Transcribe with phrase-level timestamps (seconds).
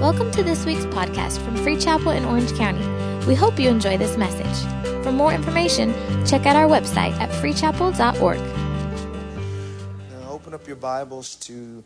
[0.00, 2.82] Welcome to this week's podcast from Free Chapel in Orange County.
[3.26, 5.04] We hope you enjoy this message.
[5.04, 5.92] For more information,
[6.26, 8.38] check out our website at freechapel.org.
[10.08, 11.84] Now open up your Bibles to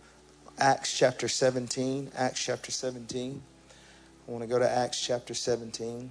[0.61, 2.13] Acts chapter 17.
[2.17, 3.43] Acts chapter 17.
[4.29, 6.09] I want to go to Acts chapter 17.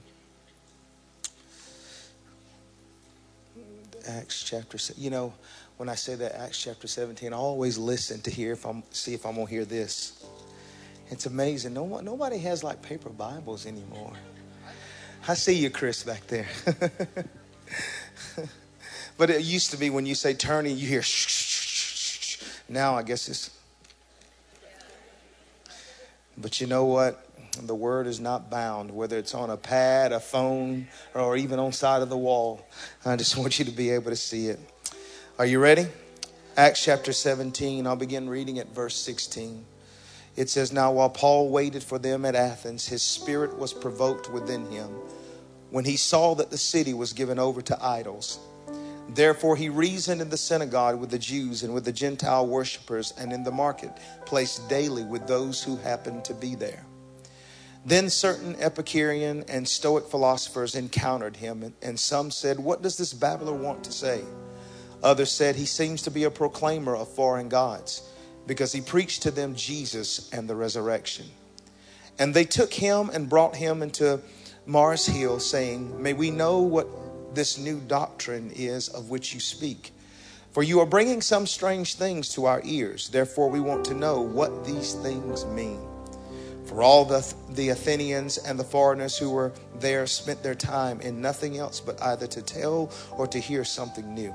[4.09, 5.31] Acts chapter, you know,
[5.77, 9.13] when I say that Acts chapter 17, I always listen to hear if I'm see
[9.13, 10.21] if I'm gonna hear this.
[11.13, 11.75] It's amazing.
[11.75, 14.13] No one, nobody has like paper Bibles anymore.
[15.27, 16.47] I see you, Chris, back there.
[19.15, 22.43] but it used to be when you say turning, you hear shh, shh, shh, shh.
[22.67, 23.51] Now I guess it's.
[26.35, 27.23] But you know what?
[27.61, 31.73] The word is not bound, whether it's on a pad, a phone, or even on
[31.73, 32.65] side of the wall.
[33.05, 34.59] I just want you to be able to see it.
[35.37, 35.85] Are you ready?
[36.57, 37.85] Acts chapter 17.
[37.85, 39.65] I'll begin reading at verse 16.
[40.35, 44.69] It says, Now while Paul waited for them at Athens, his spirit was provoked within
[44.71, 44.89] him
[45.69, 48.39] when he saw that the city was given over to idols.
[49.09, 53.33] Therefore he reasoned in the synagogue with the Jews and with the Gentile worshippers, and
[53.33, 56.85] in the marketplace daily with those who happened to be there.
[57.85, 63.13] Then certain Epicurean and Stoic philosophers encountered him, and, and some said, What does this
[63.13, 64.21] babbler want to say?
[65.03, 68.03] Others said, He seems to be a proclaimer of foreign gods,
[68.45, 71.25] because he preached to them Jesus and the resurrection.
[72.19, 74.19] And they took him and brought him into
[74.65, 76.87] Mars Hill, saying, May we know what
[77.35, 79.91] this new doctrine is of which you speak.
[80.51, 83.09] For you are bringing some strange things to our ears.
[83.09, 85.79] Therefore, we want to know what these things mean.
[86.65, 91.21] For all the, the Athenians and the foreigners who were there spent their time in
[91.21, 94.33] nothing else but either to tell or to hear something new.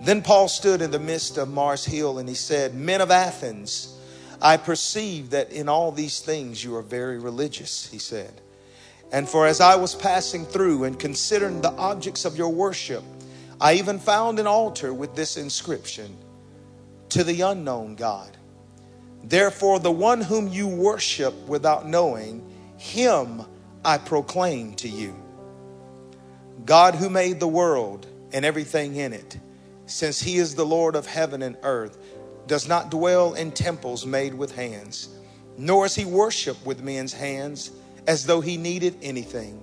[0.00, 3.98] Then Paul stood in the midst of Mars Hill and he said, Men of Athens,
[4.40, 8.40] I perceive that in all these things you are very religious, he said.
[9.12, 13.04] And for as I was passing through and considering the objects of your worship,
[13.60, 16.16] I even found an altar with this inscription
[17.10, 18.36] To the unknown God.
[19.24, 22.44] Therefore, the one whom you worship without knowing,
[22.76, 23.42] him
[23.84, 25.14] I proclaim to you.
[26.64, 29.38] God who made the world and everything in it,
[29.86, 31.98] since he is the Lord of heaven and earth,
[32.46, 35.08] does not dwell in temples made with hands,
[35.56, 37.72] nor is he worshiped with men's hands
[38.06, 39.62] as though he needed anything,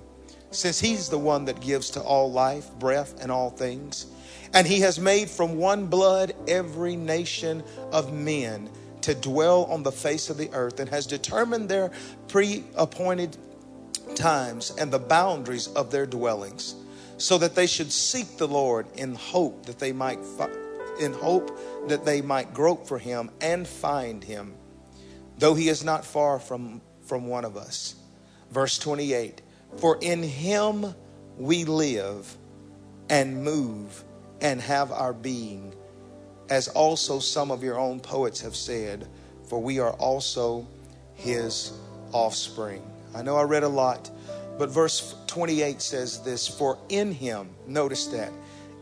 [0.50, 4.06] since he's the one that gives to all life, breath, and all things.
[4.52, 8.70] And he has made from one blood every nation of men
[9.00, 11.90] to dwell on the face of the earth and has determined their
[12.28, 13.36] pre appointed
[14.14, 16.76] times and the boundaries of their dwellings
[17.24, 20.18] so that they should seek the Lord in hope that they might
[21.00, 21.58] in hope
[21.88, 24.54] that they might grope for him and find him
[25.38, 27.94] though he is not far from from one of us.
[28.50, 29.40] Verse 28
[29.78, 30.94] for in him
[31.38, 32.36] we live
[33.08, 34.04] and move
[34.42, 35.74] and have our being
[36.50, 39.08] as also some of your own poets have said
[39.48, 40.68] for we are also
[41.14, 41.72] his
[42.12, 42.82] offspring.
[43.14, 44.10] I know i read a lot
[44.58, 48.32] but verse 28 says this For in him, notice that,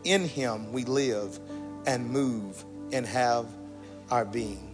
[0.03, 1.39] in him we live
[1.85, 3.47] and move and have
[4.11, 4.69] our being.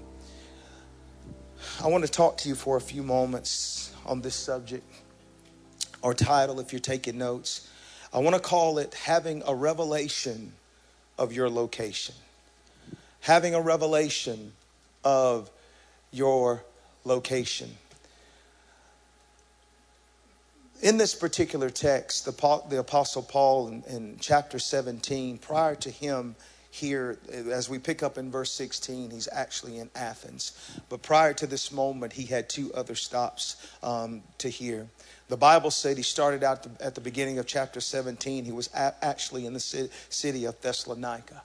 [1.81, 4.83] I want to talk to you for a few moments on this subject,
[6.01, 7.69] or title if you're taking notes.
[8.13, 10.53] I want to call it Having a Revelation
[11.17, 12.15] of Your Location.
[13.21, 14.53] Having a revelation
[15.03, 15.49] of
[16.11, 16.63] your
[17.03, 17.69] location
[20.81, 26.35] in this particular text, the, the Apostle Paul in, in, chapter 17, prior to him
[26.71, 30.51] here, as we pick up in verse 16, he's actually in Athens.
[30.87, 34.87] But prior to this moment, he had two other stops um, to hear.
[35.29, 38.69] The Bible said he started out the, at the beginning of chapter 17, he was
[38.73, 41.41] actually in the city of Thessalonica.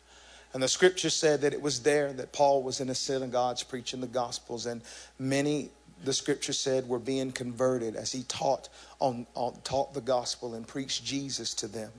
[0.52, 4.00] And the scripture said that it was there that Paul was in the synagogues preaching
[4.00, 4.82] the gospels, and
[5.19, 5.70] many
[6.04, 8.68] the scripture said were being converted as he taught
[9.00, 11.90] on, on, taught the gospel and preached Jesus to them.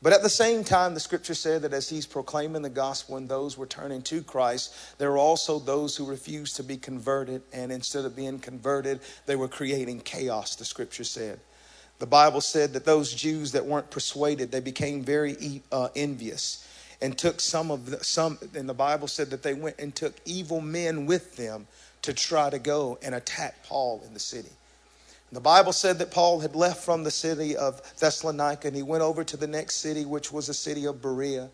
[0.00, 3.28] But at the same time, the scripture said that as he's proclaiming the gospel and
[3.28, 7.72] those were turning to Christ, there were also those who refused to be converted, and
[7.72, 11.40] instead of being converted, they were creating chaos, the scripture said.
[11.98, 16.64] The Bible said that those Jews that weren't persuaded, they became very uh, envious
[17.00, 20.14] and took some of the, some, and the Bible said that they went and took
[20.24, 21.66] evil men with them
[22.02, 24.50] to try to go and attack Paul in the city.
[25.30, 29.02] The Bible said that Paul had left from the city of Thessalonica and he went
[29.02, 31.50] over to the next city, which was the city of Berea.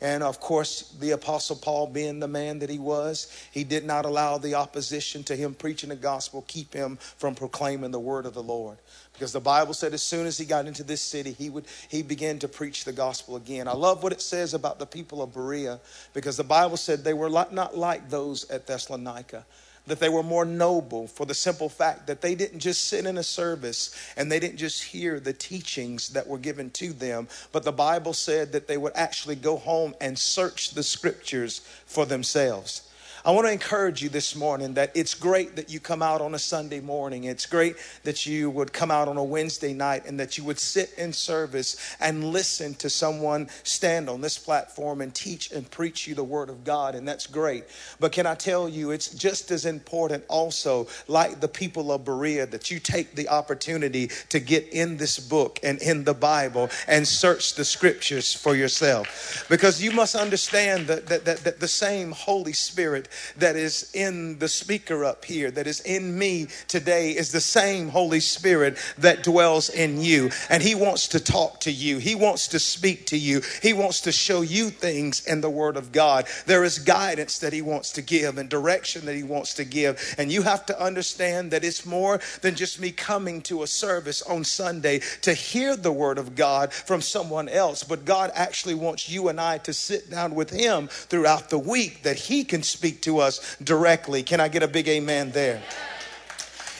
[0.00, 4.06] And of course, the Apostle Paul, being the man that he was, he did not
[4.06, 8.32] allow the opposition to him preaching the gospel keep him from proclaiming the word of
[8.32, 8.78] the Lord.
[9.12, 12.02] Because the Bible said as soon as he got into this city, he would he
[12.02, 13.66] began to preach the gospel again.
[13.66, 15.80] I love what it says about the people of Berea,
[16.14, 19.44] because the Bible said they were not like those at Thessalonica
[19.88, 23.18] that they were more noble for the simple fact that they didn't just sit in
[23.18, 27.64] a service and they didn't just hear the teachings that were given to them, but
[27.64, 32.87] the Bible said that they would actually go home and search the scriptures for themselves.
[33.24, 36.34] I want to encourage you this morning that it's great that you come out on
[36.34, 37.24] a Sunday morning.
[37.24, 37.74] It's great
[38.04, 41.12] that you would come out on a Wednesday night and that you would sit in
[41.12, 46.22] service and listen to someone stand on this platform and teach and preach you the
[46.22, 46.94] Word of God.
[46.94, 47.64] And that's great.
[47.98, 52.46] But can I tell you, it's just as important also, like the people of Berea,
[52.46, 57.06] that you take the opportunity to get in this book and in the Bible and
[57.06, 59.44] search the scriptures for yourself.
[59.48, 64.38] Because you must understand that, that, that, that the same Holy Spirit that is in
[64.38, 69.22] the speaker up here, that is in me today, is the same Holy Spirit that
[69.22, 70.30] dwells in you.
[70.50, 74.00] And He wants to talk to you, He wants to speak to you, He wants
[74.02, 76.26] to show you things in the Word of God.
[76.46, 80.14] There is guidance that He wants to give and direction that He wants to give.
[80.18, 84.22] And you have to understand that it's more than just me coming to a service
[84.22, 89.08] on Sunday to hear the Word of God from someone else, but God actually wants
[89.08, 92.97] you and I to sit down with Him throughout the week that He can speak
[93.02, 94.22] to us directly.
[94.22, 95.62] Can I get a big amen there?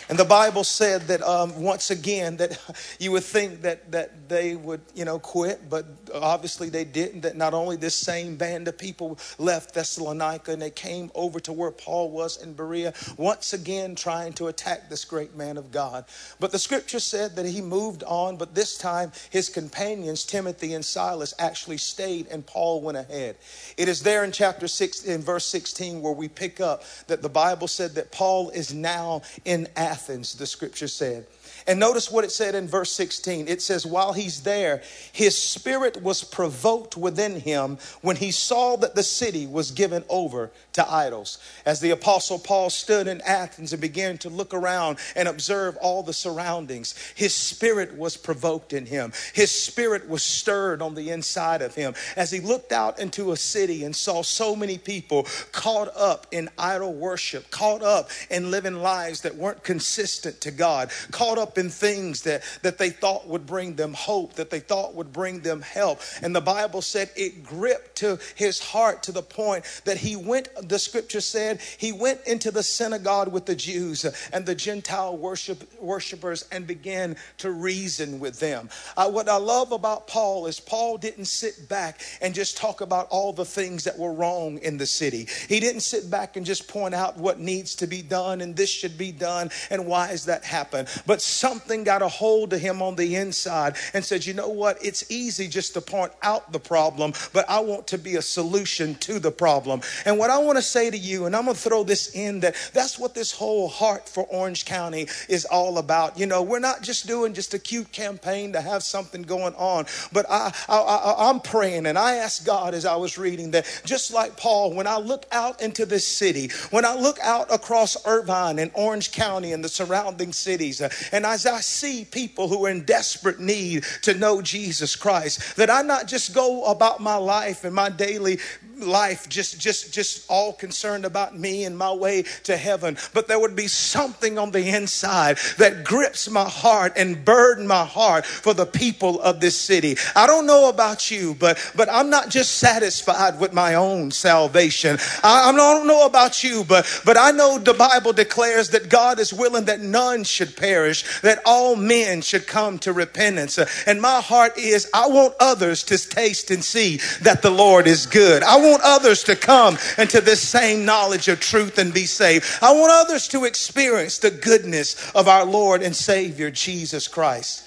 [0.09, 2.59] And the Bible said that um, once again that
[2.99, 5.85] you would think that that they would you know quit, but
[6.15, 7.23] obviously they didn't.
[7.23, 11.53] That not only this same band of people left Thessalonica and they came over to
[11.53, 16.07] where Paul was in Berea, once again trying to attack this great man of God.
[16.41, 20.85] But the Scripture said that he moved on, but this time his companions Timothy and
[20.85, 23.37] Silas actually stayed, and Paul went ahead.
[23.77, 27.29] It is there in chapter six, in verse sixteen, where we pick up that the
[27.29, 29.98] Bible said that Paul is now in Athens.
[29.99, 31.27] Athens, the scripture said.
[31.69, 33.47] And notice what it said in verse 16.
[33.47, 34.81] It says, While he's there,
[35.13, 40.51] his spirit was provoked within him when he saw that the city was given over
[40.73, 41.37] to idols.
[41.67, 46.03] As the apostle Paul stood in Athens and began to look around and observe all
[46.03, 49.13] the surroundings, his spirit was provoked in him.
[49.35, 53.37] His spirit was stirred on the inside of him as he looked out into a
[53.37, 58.77] city and saw so many people caught up in idol worship, caught up in living
[58.77, 63.47] lives that weren't consistent to God, caught up in things that, that they thought would
[63.47, 66.01] bring them hope, that they thought would bring them help.
[66.23, 70.49] And the Bible said it gripped to his heart to the point that he went,
[70.69, 75.65] the scripture said, he went into the synagogue with the Jews and the Gentile worship,
[75.81, 78.69] worshipers and began to reason with them.
[78.97, 83.09] Uh, what I love about Paul is Paul didn't sit back and just talk about
[83.11, 85.27] all the things that were wrong in the city.
[85.49, 88.71] He didn't sit back and just point out what needs to be done and this
[88.71, 90.87] should be done and why is that happen.
[91.07, 94.49] But some something got a hold of him on the inside and said, You know
[94.49, 94.77] what?
[94.85, 98.95] It's easy just to point out the problem, but I want to be a solution
[98.97, 99.81] to the problem.
[100.05, 102.41] And what I want to say to you, and I'm going to throw this in
[102.41, 106.19] that that's what this whole Heart for Orange County is all about.
[106.19, 109.87] You know, we're not just doing just a cute campaign to have something going on,
[110.13, 114.13] but I, I, am praying and I asked God as I was reading that just
[114.13, 118.59] like Paul, when I look out into this city, when I look out across Irvine
[118.59, 122.65] and Orange County and the surrounding cities, uh, and I as I see people who
[122.67, 127.17] are in desperate need to know Jesus Christ, that I not just go about my
[127.17, 128.39] life and my daily
[128.81, 132.97] life just just just all concerned about me and my way to heaven.
[133.15, 137.85] But there would be something on the inside that grips my heart and burden my
[137.85, 139.97] heart for the people of this city.
[140.15, 144.99] I don't know about you but but i'm not just satisfied with my own salvation.
[145.23, 149.19] I, I don't know about you but but i know the bible declares that god
[149.19, 153.59] is willing that none should perish that all men should come to repentance.
[153.87, 158.07] And my heart is i want others to taste and see that the lord is
[158.07, 158.43] good.
[158.43, 162.47] I want others to come into this same knowledge of truth and be saved.
[162.61, 167.65] I want others to experience the goodness of our Lord and Savior, Jesus Christ.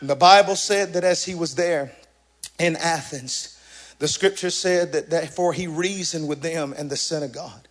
[0.00, 1.92] And the Bible said that as he was there
[2.58, 3.58] in Athens,
[3.98, 7.66] the scripture said that therefore he reasoned with them in the synagogue.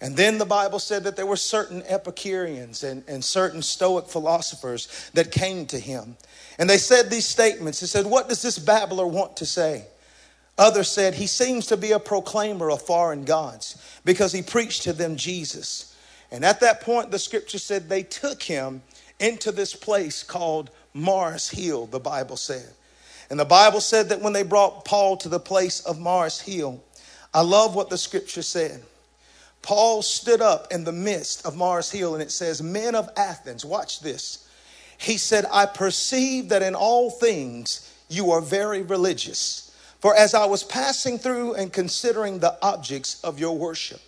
[0.00, 5.10] And then the Bible said that there were certain Epicureans and, and certain Stoic philosophers
[5.14, 6.16] that came to him.
[6.58, 7.80] And they said these statements.
[7.80, 9.86] They said, What does this babbler want to say?
[10.56, 14.92] Others said, He seems to be a proclaimer of foreign gods because he preached to
[14.92, 15.96] them Jesus.
[16.30, 18.82] And at that point, the scripture said they took him
[19.18, 22.68] into this place called Mars Hill, the Bible said.
[23.30, 26.82] And the Bible said that when they brought Paul to the place of Mars Hill,
[27.32, 28.82] I love what the scripture said.
[29.62, 33.64] Paul stood up in the midst of Mars Hill and it says, Men of Athens,
[33.64, 34.46] watch this.
[34.98, 39.63] He said, I perceive that in all things you are very religious.
[40.04, 44.02] For as I was passing through and considering the objects of your worship,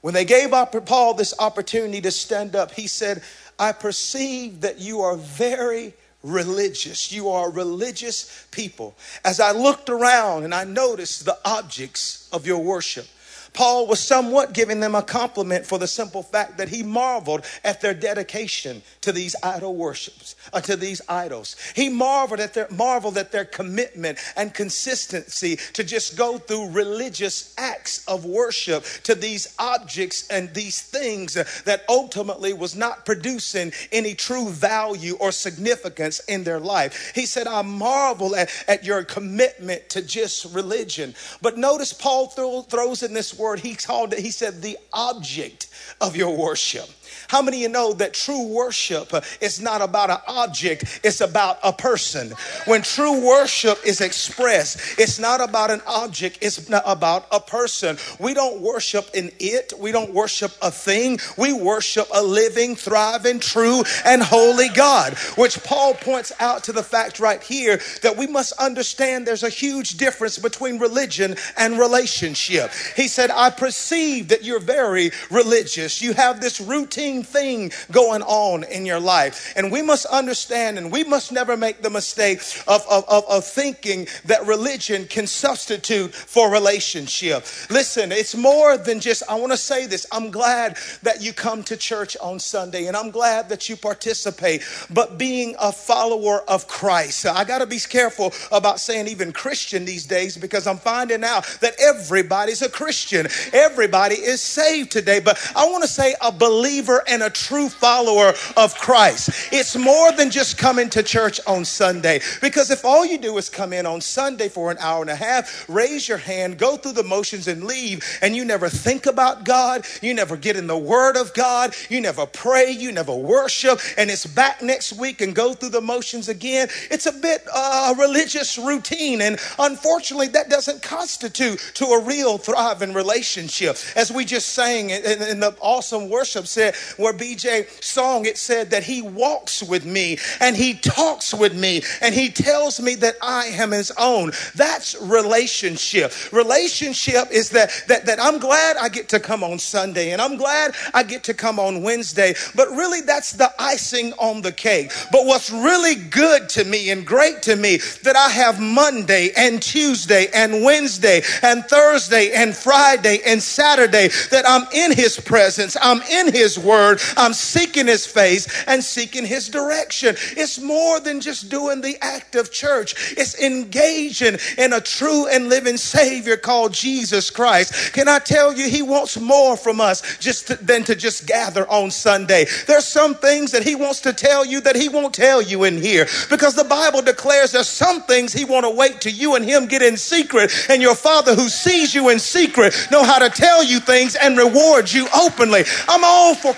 [0.00, 0.52] when they gave
[0.86, 3.20] Paul this opportunity to stand up, he said,
[3.58, 7.10] I perceive that you are very religious.
[7.10, 8.94] You are religious people.
[9.24, 13.08] As I looked around and I noticed the objects of your worship,
[13.54, 17.80] Paul was somewhat giving them a compliment for the simple fact that he marveled at
[17.80, 21.56] their dedication to these idol worships, uh, to these idols.
[21.74, 27.54] He marveled at their marveled at their commitment and consistency to just go through religious
[27.56, 34.14] acts of worship to these objects and these things that ultimately was not producing any
[34.14, 37.12] true value or significance in their life.
[37.14, 41.14] He said, I marvel at, at your commitment to just religion.
[41.40, 45.68] But notice Paul throws in this word word he called it, he said, the object
[46.00, 46.88] of your worship.
[47.28, 51.58] How many of you know that true worship is not about an object, it's about
[51.62, 52.32] a person?
[52.66, 57.98] When true worship is expressed, it's not about an object, it's about a person.
[58.18, 63.40] We don't worship in it, we don't worship a thing, we worship a living, thriving,
[63.40, 65.14] true, and holy God.
[65.36, 69.48] Which Paul points out to the fact right here that we must understand there's a
[69.48, 72.70] huge difference between religion and relationship.
[72.96, 76.02] He said, I perceive that you're very religious.
[76.02, 79.52] You have this routine thing going on in your life.
[79.56, 83.44] And we must understand and we must never make the mistake of, of, of, of
[83.44, 87.46] thinking that religion can substitute for relationship.
[87.70, 90.06] Listen, it's more than just, I want to say this.
[90.12, 94.62] I'm glad that you come to church on Sunday and I'm glad that you participate.
[94.90, 99.84] But being a follower of Christ, I got to be careful about saying even Christian
[99.84, 103.26] these days because I'm finding out that everybody's a Christian.
[103.52, 105.20] Everybody is saved today.
[105.20, 109.52] But I want to say a believer and a true follower of Christ.
[109.52, 112.20] It's more than just coming to church on Sunday.
[112.40, 115.16] Because if all you do is come in on Sunday for an hour and a
[115.16, 119.44] half, raise your hand, go through the motions, and leave, and you never think about
[119.44, 123.80] God, you never get in the Word of God, you never pray, you never worship,
[123.96, 127.94] and it's back next week and go through the motions again, it's a bit uh,
[127.94, 129.20] a religious routine.
[129.20, 133.76] And unfortunately, that doesn't constitute to a real thriving relationship.
[133.96, 138.84] As we just sang in, the awesome worship set, where BJ song, it said that
[138.84, 143.46] he walks with me and he talks with me and he tells me that I
[143.46, 144.32] am his own.
[144.54, 146.12] That's relationship.
[146.32, 150.36] Relationship is that, that, that I'm glad I get to come on Sunday and I'm
[150.36, 154.92] glad I get to come on Wednesday, but really that's the icing on the cake.
[155.10, 159.62] But what's really good to me and great to me that I have Monday and
[159.62, 166.02] Tuesday and Wednesday and Thursday and Friday and Saturday that I'm in his presence, I'm
[166.02, 167.00] in his word word.
[167.16, 170.16] I'm seeking his face and seeking his direction.
[170.36, 175.48] It's more than just doing the act of church, it's engaging in a true and
[175.48, 177.92] living Savior called Jesus Christ.
[177.92, 181.68] Can I tell you, he wants more from us just to, than to just gather
[181.68, 182.46] on Sunday.
[182.66, 185.80] There's some things that he wants to tell you that he won't tell you in
[185.80, 189.44] here because the Bible declares there's some things he want to wait till you and
[189.44, 193.30] him get in secret and your father who sees you in secret know how to
[193.30, 195.64] tell you things and reward you openly.
[195.88, 196.52] I'm all for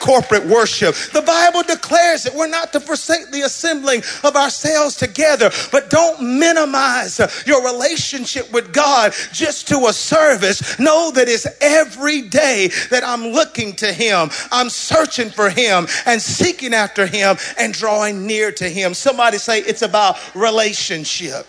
[0.47, 0.95] worship.
[1.13, 6.39] The Bible declares that we're not to forsake the assembling of ourselves together, but don't
[6.39, 10.79] minimize your relationship with God just to a service.
[10.79, 16.21] Know that it's every day that I'm looking to Him, I'm searching for Him and
[16.21, 18.95] seeking after Him and drawing near to Him.
[18.95, 21.47] Somebody say it's about relationship.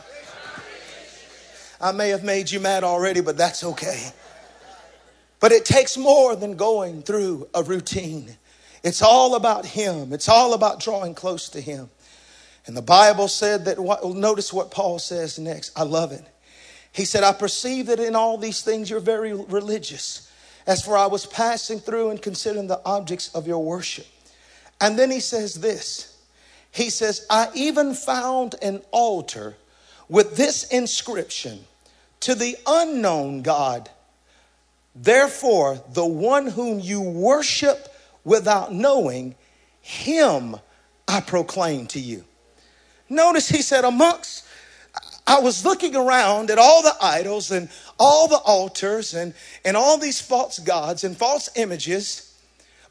[1.79, 4.11] I may have made you mad already, but that's okay.
[5.39, 8.35] But it takes more than going through a routine.
[8.83, 11.89] It's all about Him, it's all about drawing close to Him.
[12.65, 15.77] And the Bible said that, notice what Paul says next.
[15.77, 16.25] I love it.
[16.91, 20.29] He said, I perceive that in all these things you're very religious.
[20.65, 24.05] As for I was passing through and considering the objects of your worship.
[24.81, 26.17] And then he says this
[26.71, 29.55] He says, I even found an altar
[30.09, 31.59] with this inscription
[32.21, 33.89] to the unknown God.
[34.95, 37.93] Therefore, the one whom you worship
[38.27, 39.33] without knowing,
[39.79, 40.57] him
[41.07, 42.25] I proclaim to you.
[43.07, 44.45] Notice he said, amongst,
[45.25, 49.97] I was looking around at all the idols and all the altars and, and all
[49.97, 52.37] these false gods and false images.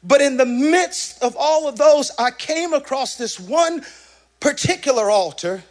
[0.03, 3.85] But in the midst of all of those, I came across this one
[4.39, 5.63] particular altar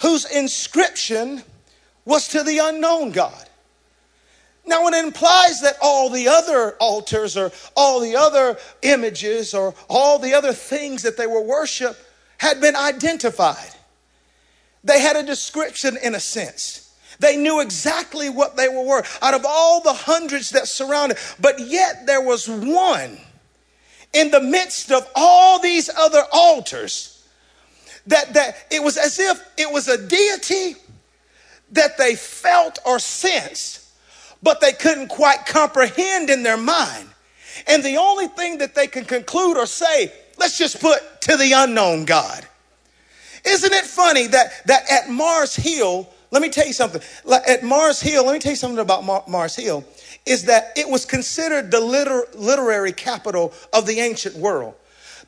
[0.00, 1.42] whose inscription
[2.04, 3.50] was to the unknown God.
[4.66, 10.18] Now, it implies that all the other altars or all the other images or all
[10.18, 11.96] the other things that they were worship
[12.38, 13.70] had been identified.
[14.82, 16.94] They had a description in a sense.
[17.20, 22.06] They knew exactly what they were out of all the hundreds that surrounded, but yet
[22.06, 23.18] there was one
[24.12, 27.24] in the midst of all these other altars
[28.08, 30.74] that, that it was as if it was a deity
[31.72, 33.85] that they felt or sensed
[34.42, 37.08] but they couldn't quite comprehend in their mind.
[37.66, 41.52] And the only thing that they can conclude or say, let's just put to the
[41.52, 42.46] unknown God.
[43.44, 47.00] Isn't it funny that, that at Mars Hill, let me tell you something.
[47.46, 49.84] At Mars Hill, let me tell you something about Mar- Mars Hill,
[50.26, 54.74] is that it was considered the liter- literary capital of the ancient world.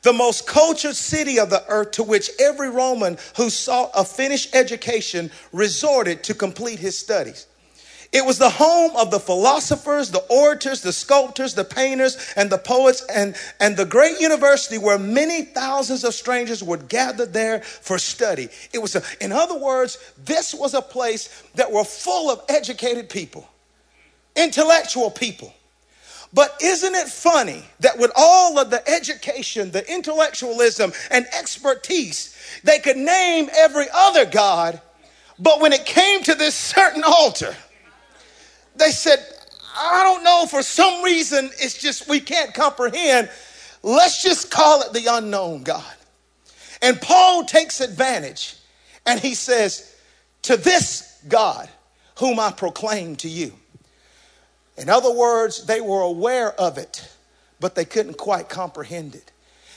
[0.01, 4.55] The most cultured city of the earth to which every Roman who sought a finished
[4.55, 7.47] education resorted to complete his studies.
[8.11, 12.57] It was the home of the philosophers, the orators, the sculptors, the painters, and the
[12.57, 17.99] poets, and, and the great university where many thousands of strangers would gather there for
[17.99, 18.49] study.
[18.73, 23.09] It was, a, in other words, this was a place that were full of educated
[23.09, 23.47] people,
[24.35, 25.53] intellectual people.
[26.33, 32.79] But isn't it funny that with all of the education, the intellectualism, and expertise, they
[32.79, 34.81] could name every other God,
[35.37, 37.55] but when it came to this certain altar,
[38.79, 39.19] they said,
[39.77, 43.29] I don't know, for some reason, it's just we can't comprehend.
[43.83, 45.83] Let's just call it the unknown God.
[46.81, 48.55] And Paul takes advantage
[49.05, 49.95] and he says,
[50.43, 51.69] To this God
[52.17, 53.53] whom I proclaim to you.
[54.77, 57.09] In other words, they were aware of it,
[57.59, 59.31] but they couldn't quite comprehend it.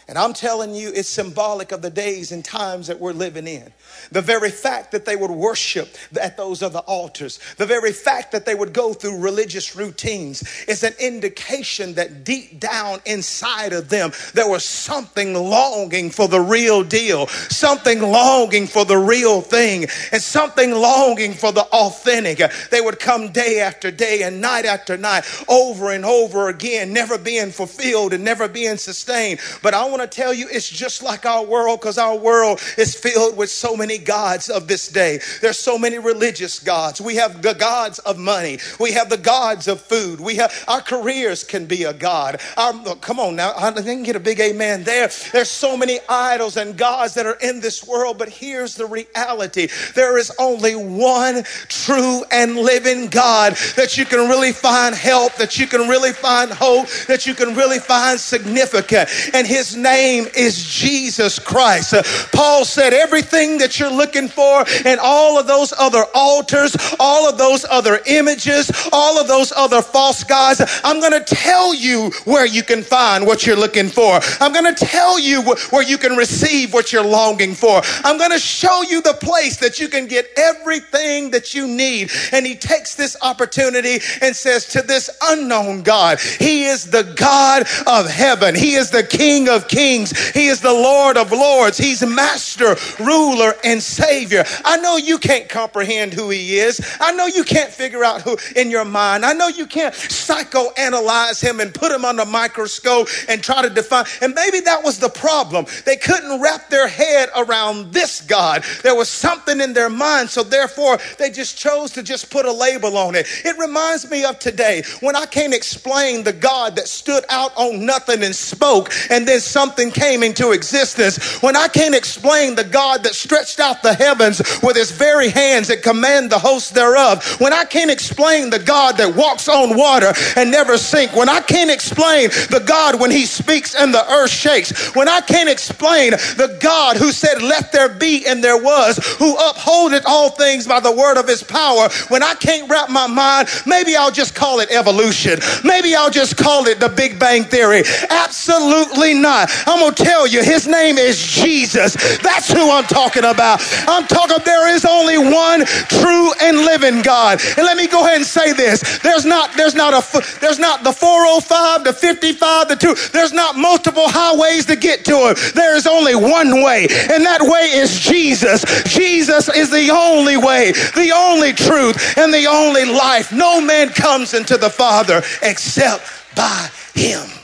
[0.08, 3.72] And I'm telling you, it's symbolic of the days and times that we're living in.
[4.10, 8.44] The very fact that they would worship at those other altars, the very fact that
[8.44, 14.10] they would go through religious routines is an indication that deep down inside of them,
[14.34, 20.20] there was something longing for the real deal, something longing for the real thing, and
[20.20, 22.50] something longing for the authentic.
[22.70, 27.18] They would come day after day and night after night over and over again, never
[27.18, 29.38] being fulfilled and never being sustained.
[29.62, 32.94] But I want to tell you, it's just like our world because our world is
[32.94, 35.20] filled with so many gods of this day.
[35.40, 37.00] There's so many religious gods.
[37.00, 38.58] We have the gods of money.
[38.80, 40.20] We have the gods of food.
[40.20, 42.40] We have our careers can be a god.
[42.56, 45.10] Our, come on now, I can get a big amen there.
[45.32, 49.68] There's so many idols and gods that are in this world, but here's the reality.
[49.94, 55.58] There is only one true and living God that you can really find help, that
[55.58, 59.08] you can really find hope, that you can really find significant.
[59.34, 61.94] And his name is Jesus Christ.
[61.94, 67.28] Uh, Paul said, everything that you're looking for and all of those other altars, all
[67.28, 72.10] of those other images, all of those other false gods, I'm going to tell you
[72.24, 74.20] where you can find what you're looking for.
[74.40, 77.80] I'm going to tell you where you can receive what you're longing for.
[78.04, 82.10] I'm going to show you the place that you can get everything that you need.
[82.32, 87.62] And he takes this opportunity and says to this unknown God, He is the God
[87.86, 88.54] of heaven.
[88.54, 90.12] He is the King of kings.
[90.30, 91.78] He is the Lord of lords.
[91.78, 94.44] He's master, ruler, and savior.
[94.64, 96.80] I know you can't comprehend who he is.
[97.00, 99.24] I know you can't figure out who in your mind.
[99.24, 103.70] I know you can't psychoanalyze him and put him under a microscope and try to
[103.70, 104.04] define.
[104.20, 105.66] And maybe that was the problem.
[105.86, 108.64] They couldn't wrap their head around this God.
[108.82, 110.28] There was something in their mind.
[110.28, 113.26] So therefore, they just chose to just put a label on it.
[113.44, 117.86] It reminds me of today when I can't explain the God that stood out on
[117.86, 121.40] nothing and spoke and then something came into existence.
[121.40, 125.70] When I can't explain the God that stretched out the heavens with his very hands
[125.70, 127.24] and command the hosts thereof.
[127.40, 131.14] When I can't explain the God that walks on water and never sink.
[131.14, 134.96] When I can't explain the God when he speaks and the earth shakes.
[134.96, 139.36] When I can't explain the God who said, let there be and there was, who
[139.36, 141.88] upholdeth all things by the word of his power.
[142.08, 145.38] When I can't wrap my mind, maybe I'll just call it evolution.
[145.62, 147.84] Maybe I'll just call it the Big Bang Theory.
[148.10, 149.51] Absolutely not.
[149.66, 151.94] I'm going to tell you, his name is Jesus.
[152.18, 153.60] That's who I'm talking about.
[153.88, 157.40] I'm talking, there is only one true and living God.
[157.56, 159.00] And let me go ahead and say this.
[159.00, 162.94] There's not, there's not a, there's not the 405, the 55, the two.
[163.12, 165.36] There's not multiple highways to get to him.
[165.54, 168.64] There is only one way, and that way is Jesus.
[168.84, 173.32] Jesus is the only way, the only truth, and the only life.
[173.32, 177.41] No man comes into the Father except by him.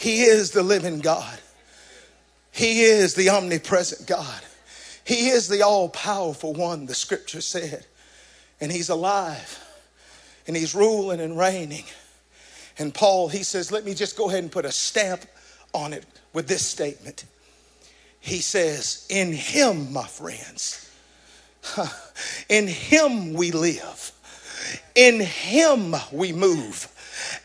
[0.00, 1.38] He is the living God.
[2.52, 4.40] He is the omnipresent God.
[5.04, 7.84] He is the all powerful one, the scripture said.
[8.62, 9.62] And He's alive.
[10.46, 11.84] And He's ruling and reigning.
[12.78, 15.26] And Paul, he says, let me just go ahead and put a stamp
[15.74, 17.26] on it with this statement.
[18.20, 20.90] He says, In Him, my friends,
[22.48, 24.12] in Him we live,
[24.94, 26.90] in Him we move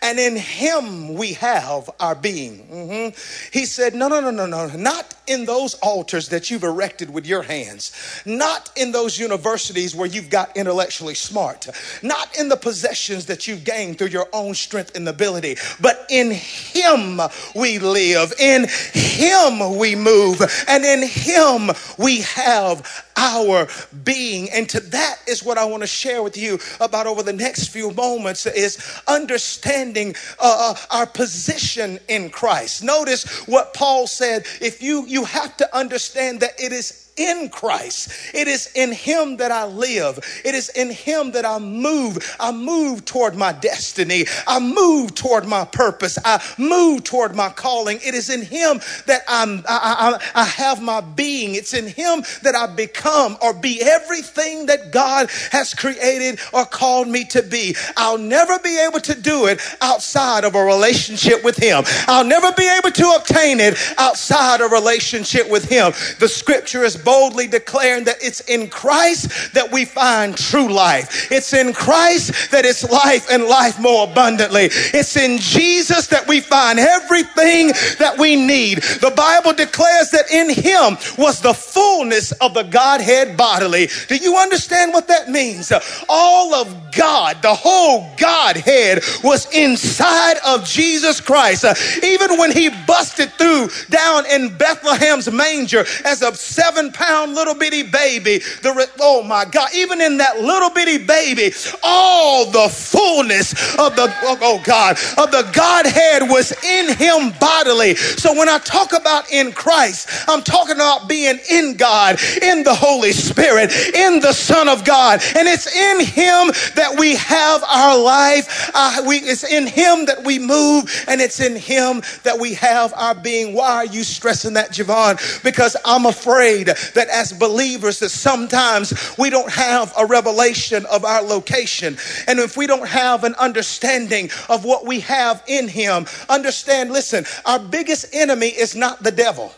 [0.02, 2.68] and in him we have our being.
[2.68, 3.58] Mm-hmm.
[3.58, 7.26] He said, No, no, no, no, no, not in those altars that you've erected with
[7.26, 7.92] your hands,
[8.26, 11.68] not in those universities where you've got intellectually smart,
[12.04, 16.32] not in the possessions that you've gained through your own strength and ability, but in
[16.32, 17.20] him
[17.56, 23.68] we live, in him we move, and in him we have our
[24.04, 24.50] being.
[24.52, 27.70] And to that is what I want to share with you about over the next
[27.70, 32.84] few moments is understanding uh, uh, our position in Christ.
[32.84, 34.46] Notice what Paul said.
[34.62, 38.10] If you, you have to understand that it is in Christ.
[38.34, 40.20] It is in Him that I live.
[40.44, 42.36] It is in Him that I move.
[42.40, 44.26] I move toward my destiny.
[44.48, 46.18] I move toward my purpose.
[46.26, 48.00] I move toward my calling.
[48.04, 51.56] It is in Him that I'm, I, I, I have my being.
[51.56, 57.08] It's in Him that I become or be everything that God has created or called
[57.08, 57.76] me to be.
[57.96, 61.84] I'll never be able to do it outside of a relationship with Him.
[62.08, 65.94] I'll never be able to obtain it outside a relationship with Him.
[66.20, 71.32] The scripture is boldly declaring that it's in Christ that we find true life.
[71.32, 74.70] It's in Christ that it's life and life more abundantly.
[74.72, 77.68] It's in Jesus that we find everything
[78.00, 78.80] that we need.
[78.82, 83.88] The Bible declares that in him was the fullness of the Godhead bodily.
[84.08, 85.72] Do you understand what that means?
[86.10, 91.66] All of God, the whole Godhead was inside of Jesus Christ.
[92.04, 97.84] even when he busted through down in Bethlehem's manger as a seven pound little bitty
[97.84, 98.40] baby.
[98.62, 101.54] The, re- oh my God, even in that little bitty baby,
[101.84, 107.96] all the fullness of the, oh, oh God, of the Godhead was in him bodily.
[107.96, 112.74] So when I talk about in Christ, I'm talking about being in God, in the
[112.74, 115.22] Holy Spirit, in the Son of God.
[115.36, 118.72] And it's in him that we have our life.
[118.74, 122.94] Uh, we, it's in him that we move, and it's in him that we have
[122.96, 123.54] our being.
[123.54, 125.44] Why are you stressing that, Javon?
[125.44, 131.22] Because I'm afraid that as believers that sometimes we don't have a revelation of our
[131.22, 131.98] location.
[132.28, 137.26] And if we don't have an understanding of what we have in him, understand, listen,
[137.46, 139.54] our biggest enemy is not the devil.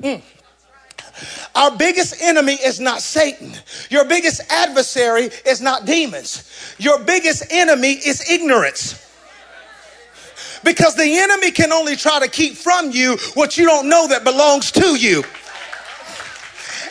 [0.00, 0.22] Mm.
[1.54, 3.52] Our biggest enemy is not Satan.
[3.90, 6.48] Your biggest adversary is not demons.
[6.78, 9.04] Your biggest enemy is ignorance.
[10.64, 14.24] Because the enemy can only try to keep from you what you don't know that
[14.24, 15.22] belongs to you.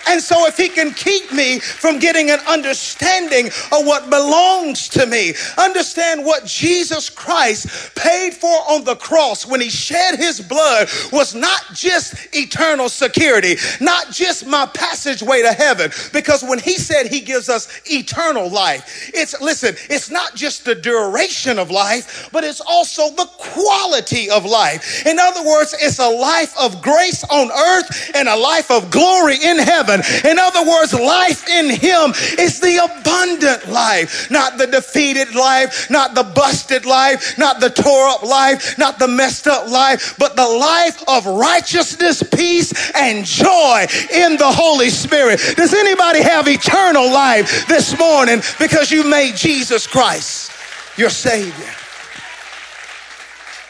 [0.08, 5.06] And so, if He can keep me from getting an understanding of what belongs to
[5.06, 10.89] me, understand what Jesus Christ paid for on the cross when He shed His blood
[11.12, 17.08] was not just eternal security, not just my passageway to heaven, because when He said
[17.08, 22.43] He gives us eternal life, it's listen, it's not just the duration of life, but
[22.43, 25.06] it's also the quality of life.
[25.06, 29.38] In other words, it's a life of grace on earth and a life of glory
[29.43, 29.96] in heaven.
[30.23, 36.15] In other words, life in Him is the abundant life, not the defeated life, not
[36.15, 40.47] the busted life, not the tore up life, not the messed up life, but the
[40.47, 45.39] life of righteousness, peace, and joy in the Holy Spirit.
[45.55, 50.51] Does anybody have eternal life this morning because you made Jesus Christ
[50.97, 51.73] your Savior?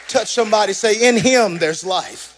[0.08, 2.37] Touch somebody, say, In Him there's life.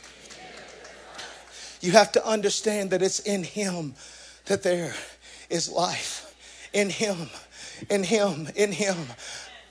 [1.81, 3.95] You have to understand that it's in Him
[4.47, 4.95] that there
[5.49, 6.27] is life.
[6.73, 7.29] In Him,
[7.89, 8.97] in Him, in Him,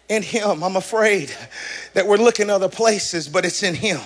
[0.10, 0.63] in Him.
[0.63, 1.32] I'm afraid
[1.93, 4.02] that we're looking other places, but it's in Him.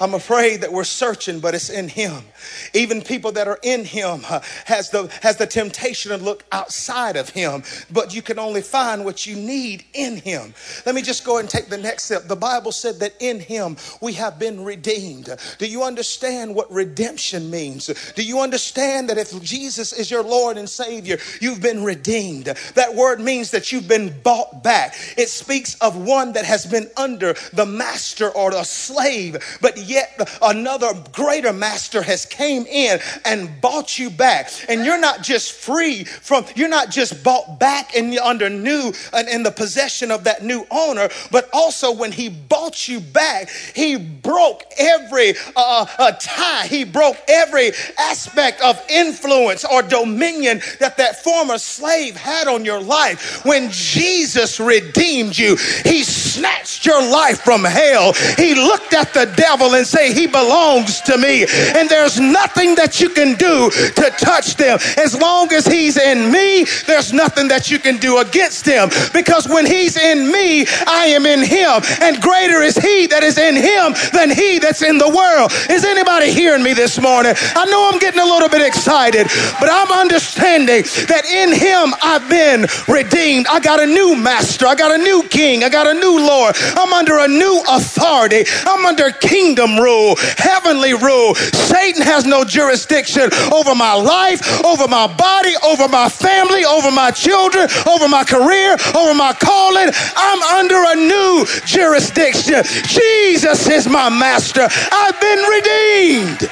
[0.00, 2.24] I'm afraid that we're searching, but it's in Him.
[2.74, 7.16] Even people that are in Him uh, has the has the temptation to look outside
[7.16, 10.54] of Him, but you can only find what you need in Him.
[10.86, 12.24] Let me just go and take the next step.
[12.24, 15.28] The Bible said that in Him we have been redeemed.
[15.58, 17.86] Do you understand what redemption means?
[18.14, 22.46] Do you understand that if Jesus is your Lord and Savior, you've been redeemed?
[22.74, 24.94] That word means that you've been bought back.
[25.16, 30.28] It speaks of one that has been under the master or a slave, but yet
[30.42, 34.50] another greater master has came in and bought you back.
[34.68, 39.28] And you're not just free from, you're not just bought back and under new and
[39.28, 43.96] in the possession of that new owner, but also when he bought you back, he
[43.96, 46.66] broke every uh, uh, tie.
[46.66, 52.80] He broke every aspect of influence or dominion that that former slave had on your
[52.80, 53.44] life.
[53.44, 58.12] When Jesus redeemed you, he snatched your life from hell.
[58.36, 61.46] He looked at the devil and say, he belongs to me.
[61.74, 64.78] And there's nothing that you can do to touch them.
[64.96, 68.90] As long as he's in me, there's nothing that you can do against him.
[69.12, 71.82] Because when he's in me, I am in him.
[72.00, 75.52] And greater is he that is in him than he that's in the world.
[75.70, 77.34] Is anybody hearing me this morning?
[77.36, 79.26] I know I'm getting a little bit excited,
[79.58, 83.46] but I'm understanding that in him I've been redeemed.
[83.48, 84.66] I got a new master.
[84.66, 85.64] I got a new king.
[85.64, 86.54] I got a new Lord.
[86.76, 88.44] I'm under a new authority.
[88.66, 91.34] I'm under kingdom rule, heavenly rule.
[91.34, 97.12] Satan has no jurisdiction over my life, over my body, over my family, over my
[97.12, 99.88] children, over my career, over my calling.
[100.16, 102.64] I'm under a new jurisdiction.
[102.84, 104.66] Jesus is my master.
[104.90, 106.50] I've been redeemed.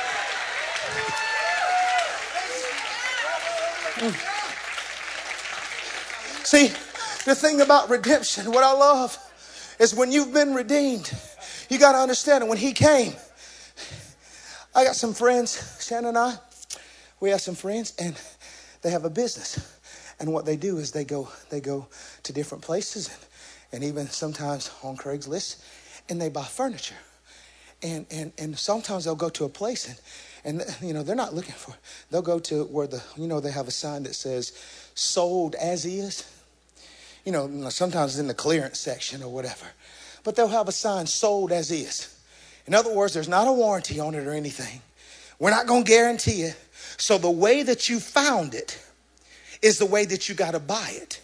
[6.44, 6.68] See,
[7.26, 9.18] the thing about redemption, what I love
[9.80, 11.12] is when you've been redeemed,
[11.68, 12.48] you got to understand it.
[12.48, 13.14] When He came,
[14.78, 16.34] I got some friends, Shannon and I,
[17.18, 18.14] we have some friends, and
[18.82, 19.76] they have a business.
[20.20, 21.88] And what they do is they go, they go
[22.22, 23.18] to different places and,
[23.72, 25.64] and even sometimes on Craigslist,
[26.08, 26.94] and they buy furniture.
[27.82, 29.98] And, and, and sometimes they'll go to a place and,
[30.44, 31.74] and you know they're not looking for
[32.10, 34.52] they'll go to where the you know they have a sign that says
[34.94, 36.28] sold as is
[37.24, 39.66] you know sometimes it's in the clearance section or whatever
[40.24, 42.17] but they'll have a sign sold as is
[42.68, 44.82] in other words there's not a warranty on it or anything.
[45.38, 46.56] We're not going to guarantee it.
[46.98, 48.78] So the way that you found it
[49.62, 51.20] is the way that you got to buy it.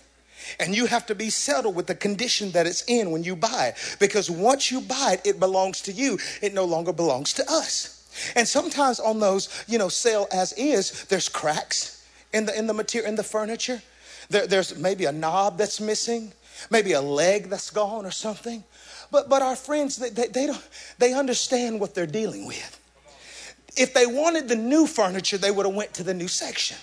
[0.59, 3.75] And you have to be settled with the condition that it's in when you buy
[3.75, 3.97] it.
[4.01, 6.19] Because once you buy it it belongs to you.
[6.41, 8.33] It no longer belongs to us.
[8.35, 12.75] And sometimes on those, you know, sale as is, there's cracks in the in the
[12.75, 13.83] material in the furniture.
[14.31, 16.33] There, there's maybe a knob that's missing,
[16.71, 18.65] maybe a leg that's gone or something.
[19.15, 22.81] But but our friends, they, they, they don't they understand what they're dealing with.
[23.77, 26.77] If they wanted the new furniture, they would have went to the new section.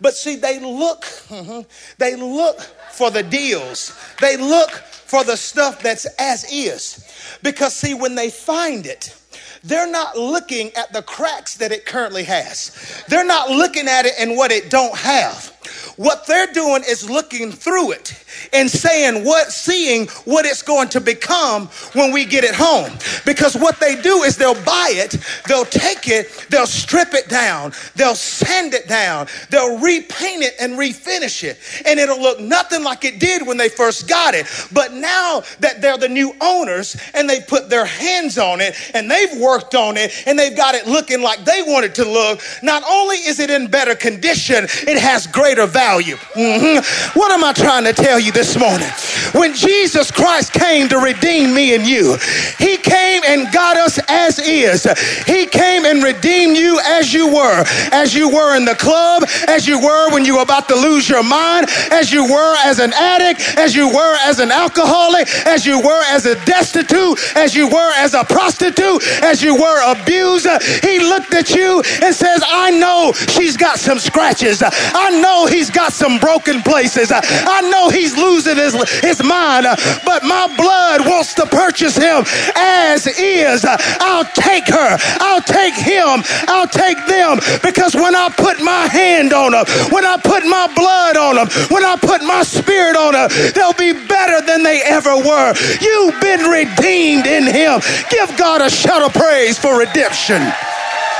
[0.00, 1.62] But see, they look, mm-hmm,
[1.98, 2.60] they look
[2.92, 3.92] for the deals.
[4.20, 7.04] They look for the stuff that's as is.
[7.42, 9.20] Because see, when they find it,
[9.64, 13.02] they're not looking at the cracks that it currently has.
[13.08, 15.57] They're not looking at it and what it don't have.
[15.98, 18.14] What they're doing is looking through it
[18.52, 22.92] and saying what, seeing what it's going to become when we get it home.
[23.26, 25.16] Because what they do is they'll buy it,
[25.48, 30.74] they'll take it, they'll strip it down, they'll sand it down, they'll repaint it and
[30.74, 31.58] refinish it.
[31.84, 34.46] And it'll look nothing like it did when they first got it.
[34.72, 39.10] But now that they're the new owners and they put their hands on it and
[39.10, 42.40] they've worked on it and they've got it looking like they want it to look,
[42.62, 45.87] not only is it in better condition, it has greater value.
[45.96, 47.18] Mm-hmm.
[47.18, 48.28] What am I trying to tell you?
[48.38, 48.88] this morning.
[49.32, 52.16] When Jesus Christ came to redeem me and you,
[52.58, 54.84] He came and got us as is.
[55.26, 59.66] He came and redeemed you as you were, as you were in the club, as
[59.66, 62.92] you were when you were about to lose your mind, as you were as an
[62.92, 67.68] addict, as you were as an alcoholic, as you were as a destitute, as you
[67.68, 70.58] were as a prostitute, as you were abuser.
[70.82, 74.62] He looked at you and says, I know she's got some scratches.
[74.64, 77.10] I know he's got some broken places.
[77.12, 79.66] I know he's losing his, his mind,
[80.04, 82.24] but my blood wants to purchase him
[82.56, 83.64] as is.
[83.68, 89.32] I'll take her, I'll take him, I'll take them because when I put my hand
[89.32, 93.12] on them, when I put my blood on them, when I put my spirit on
[93.12, 95.54] them, they'll be better than they ever were.
[95.80, 97.80] You've been redeemed in him.
[98.10, 100.42] Give God a shout of praise for redemption.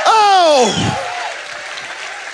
[0.05, 1.05] Oh.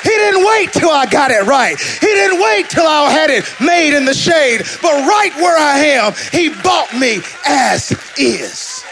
[0.06, 1.80] He didn't wait till I got it right.
[1.80, 4.62] He didn't wait till I had it made in the shade.
[4.80, 8.84] But right where I am, He bought me as is.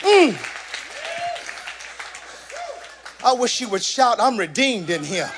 [0.00, 0.36] Mm.
[3.24, 5.28] I wish you would shout, I'm redeemed in Him.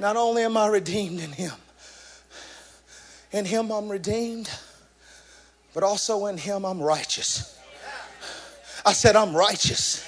[0.00, 1.52] Not only am I redeemed in Him,
[3.30, 4.50] in Him I'm redeemed,
[5.74, 7.59] but also in Him I'm righteous.
[8.84, 10.06] I said, I'm righteous.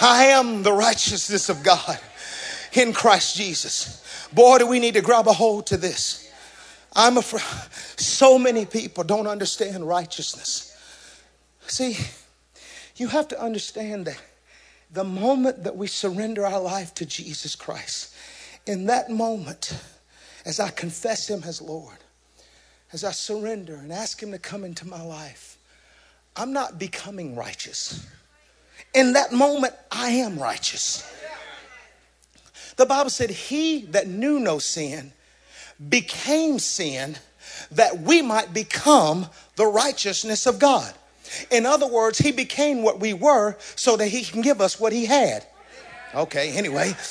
[0.00, 1.98] I am the righteousness of God
[2.72, 4.28] in Christ Jesus.
[4.32, 6.30] Boy, do we need to grab a hold to this.
[6.94, 7.42] I'm afraid
[7.96, 10.76] so many people don't understand righteousness.
[11.66, 11.96] See,
[12.96, 14.20] you have to understand that
[14.90, 18.14] the moment that we surrender our life to Jesus Christ,
[18.66, 19.72] in that moment,
[20.44, 21.96] as I confess Him as Lord,
[22.92, 25.51] as I surrender and ask Him to come into my life,
[26.36, 28.06] I'm not becoming righteous.
[28.94, 31.08] In that moment, I am righteous.
[32.76, 35.12] The Bible said, He that knew no sin
[35.88, 37.16] became sin
[37.70, 40.92] that we might become the righteousness of God.
[41.50, 44.92] In other words, He became what we were so that He can give us what
[44.92, 45.46] He had.
[46.14, 46.94] Okay, anyway.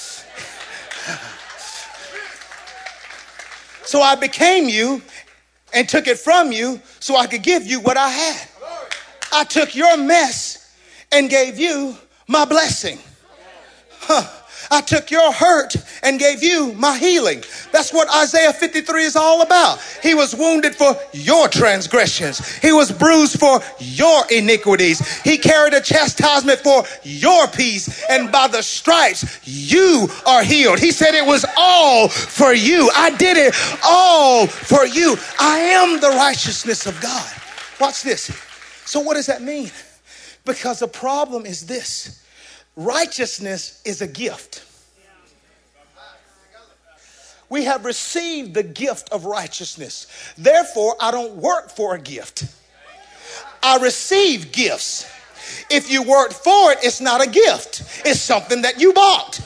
[3.91, 5.01] So I became you
[5.73, 8.47] and took it from you so I could give you what I had.
[9.31, 10.75] I took your mess
[11.11, 11.95] and gave you
[12.27, 12.99] my blessing.
[14.01, 14.27] Huh.
[14.69, 17.43] I took your hurt and gave you my healing.
[17.73, 19.81] That's what Isaiah 53 is all about.
[20.01, 22.57] He was wounded for your transgressions.
[22.59, 25.21] He was bruised for your iniquities.
[25.23, 28.05] He carried a chastisement for your peace.
[28.09, 30.79] And by the stripes, you are healed.
[30.79, 32.89] He said it was all for you.
[32.95, 35.17] I did it all for you.
[35.37, 37.29] I am the righteousness of God.
[37.79, 38.31] Watch this.
[38.85, 39.71] So what does that mean?
[40.45, 42.21] Because the problem is this
[42.75, 44.65] Righteousness is a gift.
[47.49, 50.07] We have received the gift of righteousness.
[50.37, 52.45] Therefore, I don't work for a gift.
[53.61, 55.05] I receive gifts.
[55.69, 59.41] If you work for it, it's not a gift, it's something that you bought.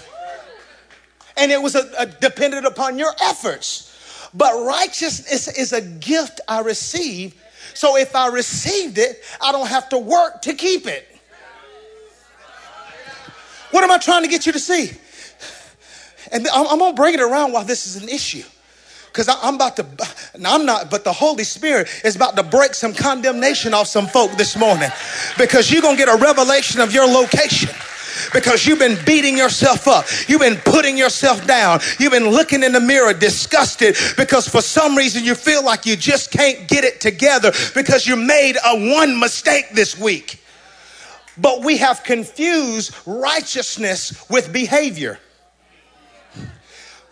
[1.35, 3.91] And it was a, a dependent upon your efforts.
[4.33, 7.33] But righteousness is a gift I receive.
[7.73, 11.08] So if I received it, I don't have to work to keep it.
[13.71, 14.91] What am I trying to get you to see?
[16.32, 18.43] And I'm, I'm going to bring it around while this is an issue.
[19.08, 19.86] Because I'm about to,
[20.45, 24.32] I'm not, but the Holy Spirit is about to break some condemnation off some folk
[24.34, 24.89] this morning.
[25.38, 27.69] Because you're going to get a revelation of your location
[28.35, 30.05] because you've been beating yourself up.
[30.27, 31.79] You've been putting yourself down.
[31.97, 35.95] You've been looking in the mirror disgusted because for some reason you feel like you
[35.95, 40.43] just can't get it together because you made a one mistake this week.
[41.37, 45.17] But we have confused righteousness with behavior.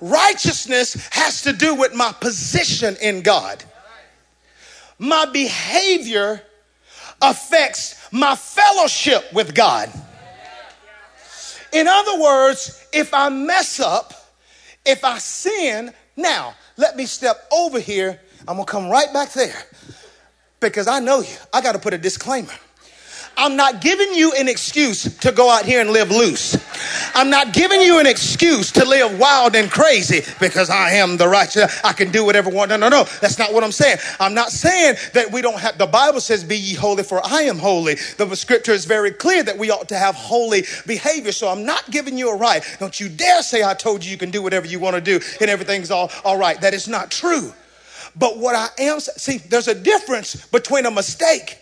[0.01, 3.63] Righteousness has to do with my position in God.
[4.99, 6.41] My behavior
[7.21, 9.89] affects my fellowship with God.
[11.73, 14.13] In other words, if I mess up,
[14.85, 18.19] if I sin, now let me step over here.
[18.47, 19.63] I'm gonna come right back there
[20.59, 21.35] because I know you.
[21.53, 22.53] I gotta put a disclaimer.
[23.35, 26.55] I'm not giving you an excuse to go out here and live loose.
[27.15, 31.27] I'm not giving you an excuse to live wild and crazy because I am the
[31.27, 31.81] righteous.
[31.83, 32.69] I can do whatever I want.
[32.69, 33.03] No, no, no.
[33.21, 33.97] That's not what I'm saying.
[34.19, 37.43] I'm not saying that we don't have, the Bible says, be ye holy for I
[37.43, 37.95] am holy.
[38.17, 41.31] The scripture is very clear that we ought to have holy behavior.
[41.31, 42.63] So I'm not giving you a right.
[42.79, 45.19] Don't you dare say I told you you can do whatever you want to do
[45.41, 46.59] and everything's all, all right.
[46.61, 47.51] That is not true.
[48.15, 51.57] But what I am, see, there's a difference between a mistake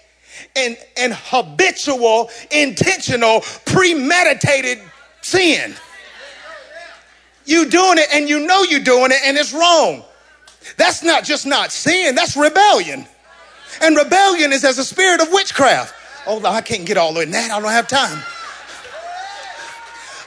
[0.55, 4.79] and, and habitual, intentional, premeditated
[5.21, 5.73] sin.
[7.45, 10.03] You doing it and you know you're doing it and it's wrong.
[10.77, 13.05] That's not just not sin, that's rebellion.
[13.81, 15.93] And rebellion is as a spirit of witchcraft.
[16.27, 17.51] Oh, I can't get all in that.
[17.51, 18.21] I don't have time.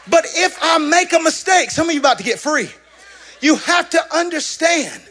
[0.08, 2.68] But if I make a mistake, some of you about to get free.
[3.40, 5.02] You have to understand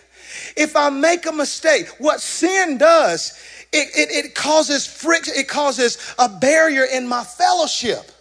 [0.56, 3.38] if I make a mistake, what sin does
[3.74, 8.12] it, it, it causes friction, it causes a barrier in my fellowship.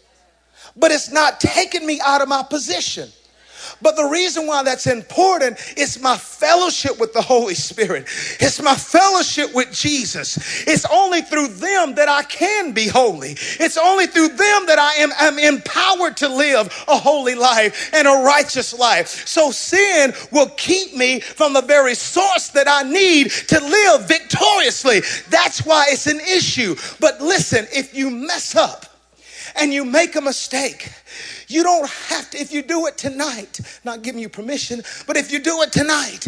[0.75, 3.11] But it's not taking me out of my position.
[3.81, 8.05] But the reason why that's important is my fellowship with the Holy Spirit.
[8.41, 10.67] It's my fellowship with Jesus.
[10.67, 13.37] It's only through them that I can be holy.
[13.61, 18.07] It's only through them that I am, am empowered to live a holy life and
[18.07, 19.09] a righteous life.
[19.27, 25.01] So sin will keep me from the very source that I need to live victoriously.
[25.29, 26.77] That's why it's an issue.
[27.01, 28.87] But listen, if you mess up,
[29.57, 30.91] and you make a mistake,
[31.53, 35.31] you don't have to, if you do it tonight, not giving you permission, but if
[35.31, 36.27] you do it tonight,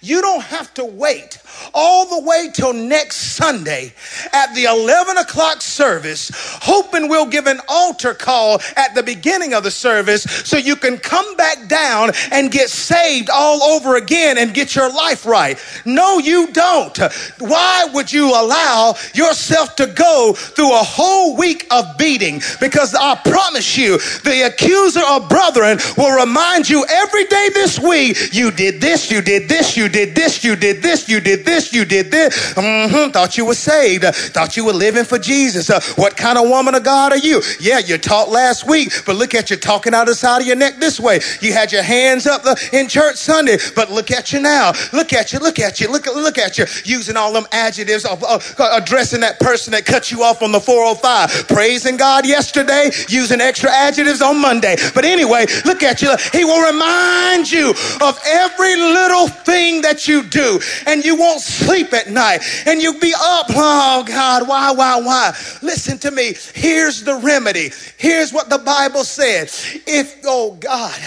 [0.00, 1.38] you don't have to wait
[1.72, 3.92] all the way till next Sunday
[4.32, 6.30] at the 11 o'clock service,
[6.62, 10.98] hoping we'll give an altar call at the beginning of the service so you can
[10.98, 15.58] come back down and get saved all over again and get your life right.
[15.84, 16.96] No, you don't.
[17.38, 22.40] Why would you allow yourself to go through a whole week of beating?
[22.60, 28.32] Because I promise you, The accuser of brethren will remind you every day this week
[28.32, 31.72] you did this, you did this, you did this, you did this, you did this,
[31.72, 32.54] you did this.
[32.54, 33.10] Mm-hmm.
[33.10, 35.70] Thought you were saved, thought you were living for Jesus.
[35.70, 37.42] Uh, what kind of woman of God are you?
[37.60, 40.56] Yeah, you taught last week, but look at you talking out the side of your
[40.56, 41.20] neck this way.
[41.40, 44.72] You had your hands up uh, in church Sunday, but look at you now.
[44.92, 48.22] Look at you, look at you, look, look at you, using all them adjectives of
[48.24, 48.38] uh,
[48.72, 51.48] addressing that person that cut you off on the 405.
[51.48, 54.76] Praising God yesterday, using extra adjectives on Monday.
[54.94, 56.14] But anyway, look at you.
[56.32, 61.92] He will remind you of every little thing that you do, and you won't sleep
[61.92, 63.46] at night, and you'll be up.
[63.50, 65.32] Oh God, why, why, why?
[65.62, 66.34] Listen to me.
[66.54, 67.70] Here's the remedy.
[67.96, 69.44] Here's what the Bible said.
[69.86, 70.98] If, oh God,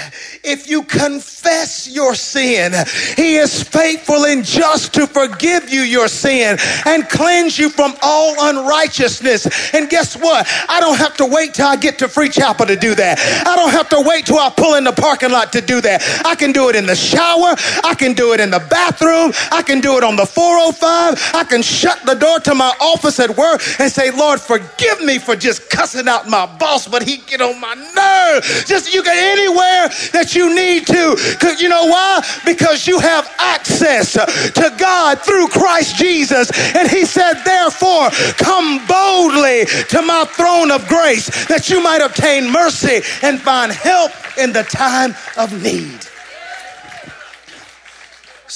[0.43, 2.71] if you confess your sin,
[3.17, 8.35] He is faithful and just to forgive you your sin and cleanse you from all
[8.39, 9.73] unrighteousness.
[9.73, 10.47] And guess what?
[10.69, 13.19] I don't have to wait till I get to Free Chapel to do that.
[13.45, 16.01] I don't have to wait till I pull in the parking lot to do that.
[16.25, 17.55] I can do it in the shower.
[17.83, 19.31] I can do it in the bathroom.
[19.51, 21.31] I can do it on the 405.
[21.33, 25.19] I can shut the door to my office at work and say, Lord, forgive me
[25.19, 28.43] for just cussing out my boss, but he get on my nerve.
[28.65, 31.37] Just you get anywhere that you need to.
[31.39, 32.23] Cause you know why?
[32.45, 36.51] Because you have access to God through Christ Jesus.
[36.75, 42.51] And he said, therefore, come boldly to my throne of grace that you might obtain
[42.51, 46.07] mercy and find help in the time of need.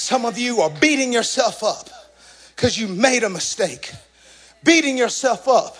[0.02, 1.88] Some of you are beating yourself up
[2.56, 3.92] because you made a mistake,
[4.64, 5.76] beating yourself up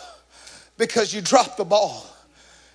[0.79, 2.07] because you dropped the ball.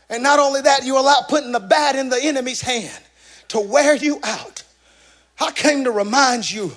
[0.10, 3.02] And not only that, you allow putting the bat in the enemy's hand
[3.48, 4.64] to wear you out.
[5.40, 6.74] I came to remind you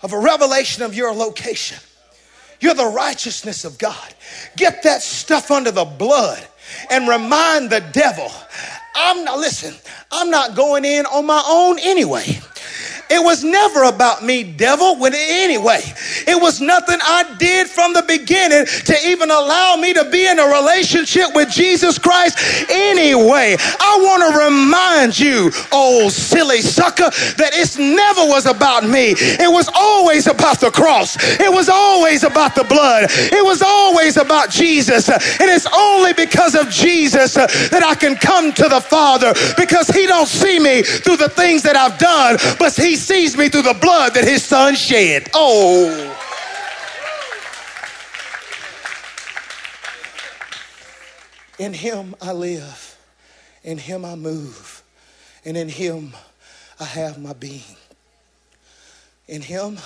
[0.00, 1.78] of a revelation of your location.
[2.58, 4.14] You're the righteousness of God.
[4.56, 6.42] Get that stuff under the blood
[6.90, 8.32] and remind the devil,
[8.94, 9.74] I'm not, listen,
[10.10, 12.40] I'm not going in on my own anyway.
[13.10, 15.80] It was never about me, devil, when anyway.
[16.26, 20.38] It was nothing I did from the beginning to even allow me to be in
[20.38, 23.56] a relationship with Jesus Christ anyway.
[23.58, 29.14] I want to remind you, old silly sucker, that it never was about me.
[29.18, 31.16] It was always about the cross.
[31.40, 33.06] It was always about the blood.
[33.10, 35.08] It was always about Jesus.
[35.08, 40.06] And it's only because of Jesus that I can come to the Father because he
[40.06, 43.74] don't see me through the things that I've done, but he sees me through the
[43.74, 45.30] blood that his son shed.
[45.34, 46.16] Oh.
[51.58, 52.96] In him I live,
[53.62, 54.82] in him I move,
[55.44, 56.14] and in him
[56.78, 57.76] I have my being.
[59.28, 59.78] In him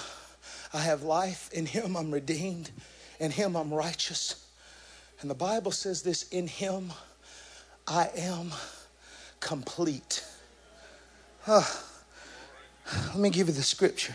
[0.72, 2.70] I have life, in him I'm redeemed,
[3.18, 4.46] in him I'm righteous.
[5.20, 6.92] And the Bible says this in him
[7.88, 8.52] I am
[9.40, 10.24] complete.
[11.42, 11.62] Huh.
[13.08, 14.14] Let me give you the scripture.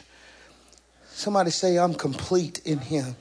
[1.11, 3.15] Somebody say, I'm complete in him.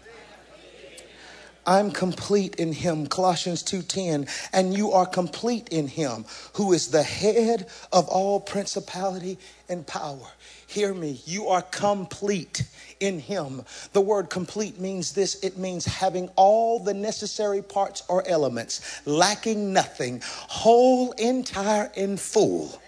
[1.68, 3.06] I'm complete in him.
[3.06, 6.24] Colossians 2:10, and you are complete in him,
[6.54, 9.38] who is the head of all principality
[9.68, 10.28] and power.
[10.66, 12.62] Hear me, you are complete
[13.00, 13.64] in him.
[13.92, 19.70] The word complete means this it means having all the necessary parts or elements, lacking
[19.70, 22.80] nothing, whole, entire, and full.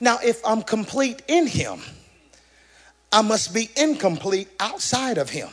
[0.00, 1.80] Now, if I'm complete in Him,
[3.12, 5.48] I must be incomplete outside of Him.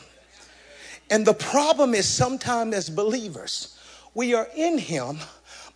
[1.10, 3.78] And the problem is sometimes as believers,
[4.14, 5.18] we are in Him,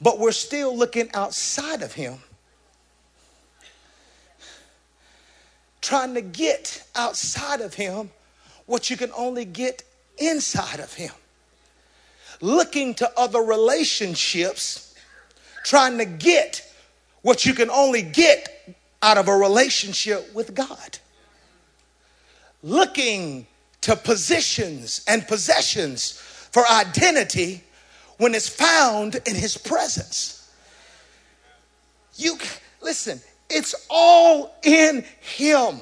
[0.00, 2.18] but we're still looking outside of Him,
[5.80, 8.10] trying to get outside of Him
[8.66, 9.82] what you can only get
[10.18, 11.12] inside of Him.
[12.40, 14.94] Looking to other relationships,
[15.64, 16.71] trying to get
[17.22, 20.98] what you can only get out of a relationship with God.
[22.62, 23.46] Looking
[23.80, 26.12] to positions and possessions
[26.52, 27.64] for identity
[28.18, 30.50] when it's found in His presence.
[32.16, 32.38] You
[32.80, 33.20] listen,
[33.50, 35.80] it's all in Him.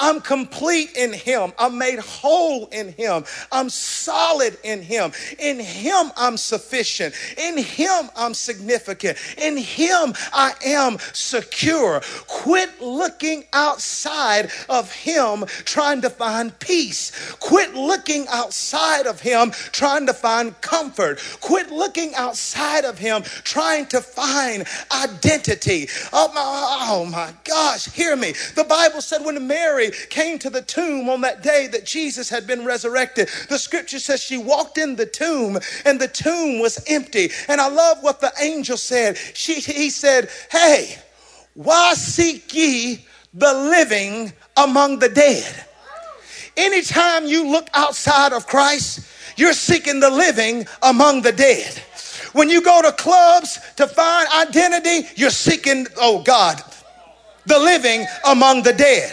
[0.00, 1.52] I'm complete in Him.
[1.58, 3.24] I'm made whole in Him.
[3.52, 5.12] I'm solid in Him.
[5.38, 7.14] In Him, I'm sufficient.
[7.38, 9.18] In Him, I'm significant.
[9.38, 12.00] In Him, I am secure.
[12.26, 17.12] Quit looking outside of Him trying to find peace.
[17.38, 21.20] Quit looking outside of Him trying to find comfort.
[21.40, 25.88] Quit looking outside of Him trying to find identity.
[26.12, 26.42] Oh my,
[26.80, 28.32] oh my gosh, hear me.
[28.56, 32.28] The Bible said when Mary Mary came to the tomb on that day that Jesus
[32.28, 36.82] had been resurrected, the scripture says she walked in the tomb and the tomb was
[36.88, 37.30] empty.
[37.48, 39.16] And I love what the angel said.
[39.34, 40.96] She, he said, Hey,
[41.54, 45.64] why seek ye the living among the dead?
[46.56, 51.82] Anytime you look outside of Christ, you're seeking the living among the dead.
[52.32, 56.62] When you go to clubs to find identity, you're seeking, oh God,
[57.46, 59.12] the living among the dead.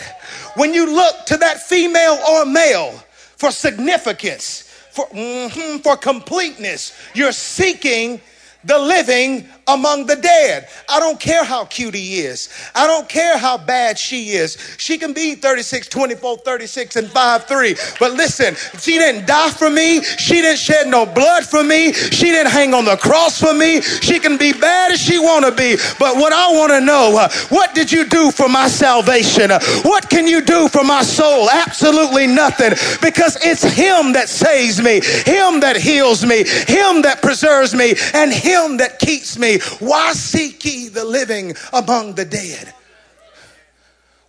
[0.56, 2.92] When you look to that female or male
[3.38, 8.20] for significance, for, mm-hmm, for completeness, you're seeking
[8.64, 10.68] the living among the dead.
[10.90, 12.50] I don't care how cute he is.
[12.76, 14.58] I don't care how bad she is.
[14.78, 17.76] She can be 36, 24, 36, and 5 3.
[18.00, 20.02] But listen, she didn't die for me.
[20.02, 21.94] She didn't shed no blood for me.
[21.94, 23.82] She didn't hang on the cross for me.
[23.82, 25.76] She can be bad as she want to be.
[26.00, 29.52] But what I want to know, uh, what did you do for my salvation?
[29.52, 31.50] Uh, what can you do for my soul?
[31.50, 32.72] Absolutely nothing.
[33.02, 38.32] Because it's him that saves me, him that heals me, him that preserves me, and
[38.34, 39.60] him that keeps me.
[39.80, 42.74] Why seek ye the living among the dead?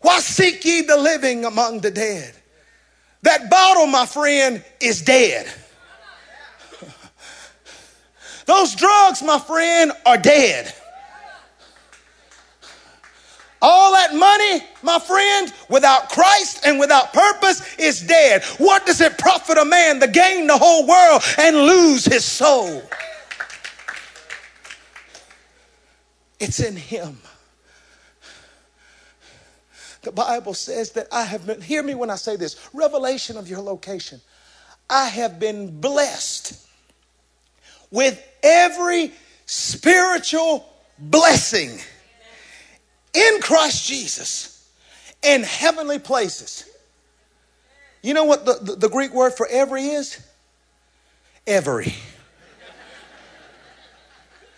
[0.00, 2.34] Why seek ye the living among the dead?
[3.22, 5.46] That bottle, my friend, is dead.
[8.46, 10.74] Those drugs, my friend, are dead.
[13.64, 18.42] All that money, my friend, without Christ and without purpose is dead.
[18.58, 22.82] What does it profit a man to gain the whole world and lose his soul?
[26.42, 27.18] It's in Him.
[30.02, 33.48] The Bible says that I have been, hear me when I say this revelation of
[33.48, 34.20] your location.
[34.90, 36.66] I have been blessed
[37.92, 39.12] with every
[39.46, 40.68] spiritual
[40.98, 41.78] blessing
[43.14, 44.68] in Christ Jesus
[45.22, 46.68] in heavenly places.
[48.02, 50.20] You know what the, the, the Greek word for every is?
[51.46, 51.94] Every.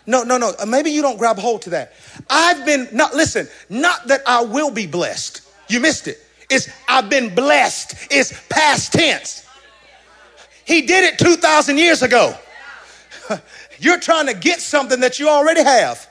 [0.07, 0.53] No, no, no.
[0.67, 1.93] Maybe you don't grab hold to that.
[2.29, 5.41] I've been, not, listen, not that I will be blessed.
[5.67, 6.19] You missed it.
[6.49, 7.95] It's I've been blessed.
[8.11, 9.47] It's past tense.
[10.65, 12.35] He did it 2,000 years ago.
[13.79, 16.07] You're trying to get something that you already have.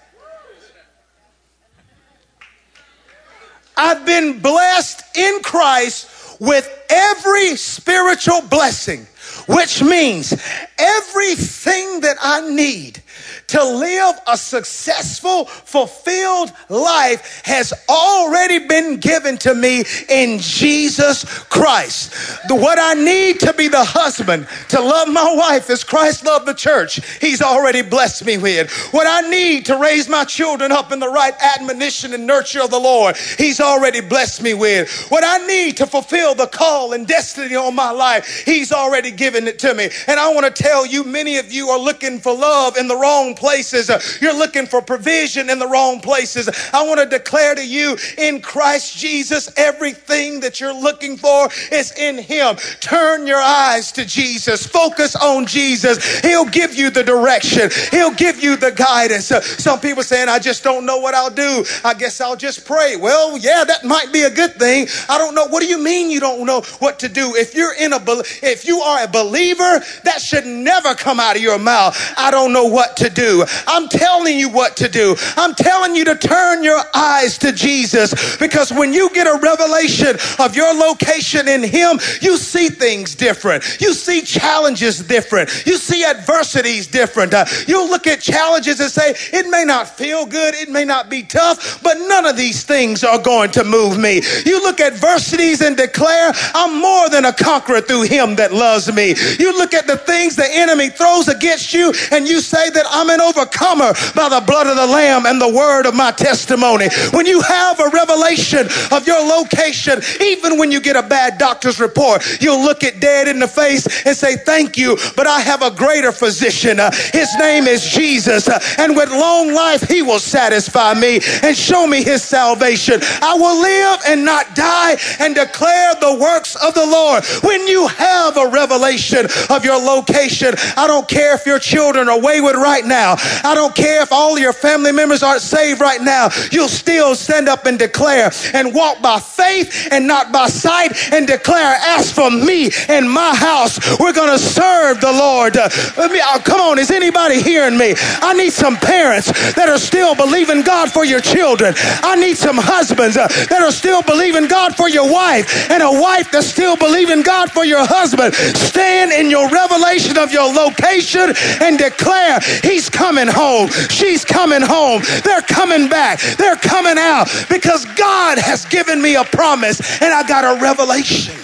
[3.76, 9.06] I've been blessed in Christ with every spiritual blessing,
[9.46, 10.32] which means
[10.78, 13.02] everything that I need
[13.48, 22.12] to live a successful, fulfilled life has already been given to me in Jesus Christ.
[22.48, 26.46] The, what I need to be the husband, to love my wife as Christ loved
[26.46, 28.70] the church, He's already blessed me with.
[28.92, 32.70] What I need to raise my children up in the right admonition and nurture of
[32.70, 34.90] the Lord, He's already blessed me with.
[35.10, 39.46] What I need to fulfill the call and destiny on my life, He's already given
[39.46, 39.88] it to me.
[40.06, 42.96] And I want to tell you, many of you are looking for love in the
[42.96, 43.90] wrong places.
[44.20, 46.48] You're looking for provision in the wrong places.
[46.72, 51.92] I want to declare to you in Christ Jesus, everything that you're looking for is
[51.92, 52.56] in Him.
[52.80, 54.66] Turn your eyes to Jesus.
[54.66, 56.20] Focus on Jesus.
[56.20, 57.70] He'll give you the direction.
[57.90, 59.26] He'll give you the guidance.
[59.26, 61.64] Some people saying, I just don't know what I'll do.
[61.84, 62.96] I guess I'll just pray.
[62.96, 64.88] Well, yeah, that might be a good thing.
[65.08, 65.46] I don't know.
[65.46, 67.34] What do you mean you don't know what to do?
[67.34, 68.00] If you're in a,
[68.42, 71.96] if you are a believer, that should never come out of your mouth.
[72.16, 73.44] I don't know what to do.
[73.66, 75.14] I'm telling you what to do.
[75.36, 80.16] I'm telling you to turn your eyes to Jesus because when you get a revelation
[80.38, 83.80] of your location in Him, you see things different.
[83.80, 85.66] You see challenges different.
[85.66, 87.34] You see adversities different.
[87.34, 91.10] Uh, you look at challenges and say, it may not feel good, it may not
[91.10, 94.22] be tough, but none of these things are going to move me.
[94.46, 98.92] You look at adversities and declare, I'm more than a conqueror through Him that loves
[98.92, 98.93] me.
[99.02, 103.10] You look at the things the enemy throws against you and you say that I'm
[103.10, 106.88] an overcomer by the blood of the Lamb and the word of my testimony.
[107.12, 111.80] When you have a revelation of your location, even when you get a bad doctor's
[111.80, 115.62] report, you'll look it dead in the face and say, Thank you, but I have
[115.62, 116.78] a greater physician.
[116.80, 121.56] Uh, his name is Jesus, uh, and with long life, he will satisfy me and
[121.56, 123.00] show me his salvation.
[123.22, 127.24] I will live and not die and declare the works of the Lord.
[127.42, 130.54] When you have a revelation, revelation of your location.
[130.76, 133.16] I don't care if your children are wayward right now.
[133.42, 136.28] I don't care if all your family members aren't saved right now.
[136.50, 141.26] You'll still stand up and declare and walk by faith and not by sight and
[141.26, 145.56] declare, as for me and my house, we're going to serve the Lord.
[145.56, 145.68] Uh,
[146.08, 147.94] me, oh, come on, is anybody hearing me?
[148.20, 151.74] I need some parents that are still believing God for your children.
[152.02, 155.90] I need some husbands uh, that are still believing God for your wife and a
[155.90, 158.34] wife that's still believing God for your husband.
[158.74, 163.68] Stand in your revelation of your location and declare, He's coming home.
[163.88, 165.00] She's coming home.
[165.22, 166.20] They're coming back.
[166.36, 171.36] They're coming out because God has given me a promise and I got a revelation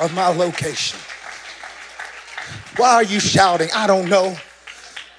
[0.00, 0.98] of my location.
[2.76, 3.68] Why are you shouting?
[3.72, 4.34] I don't know.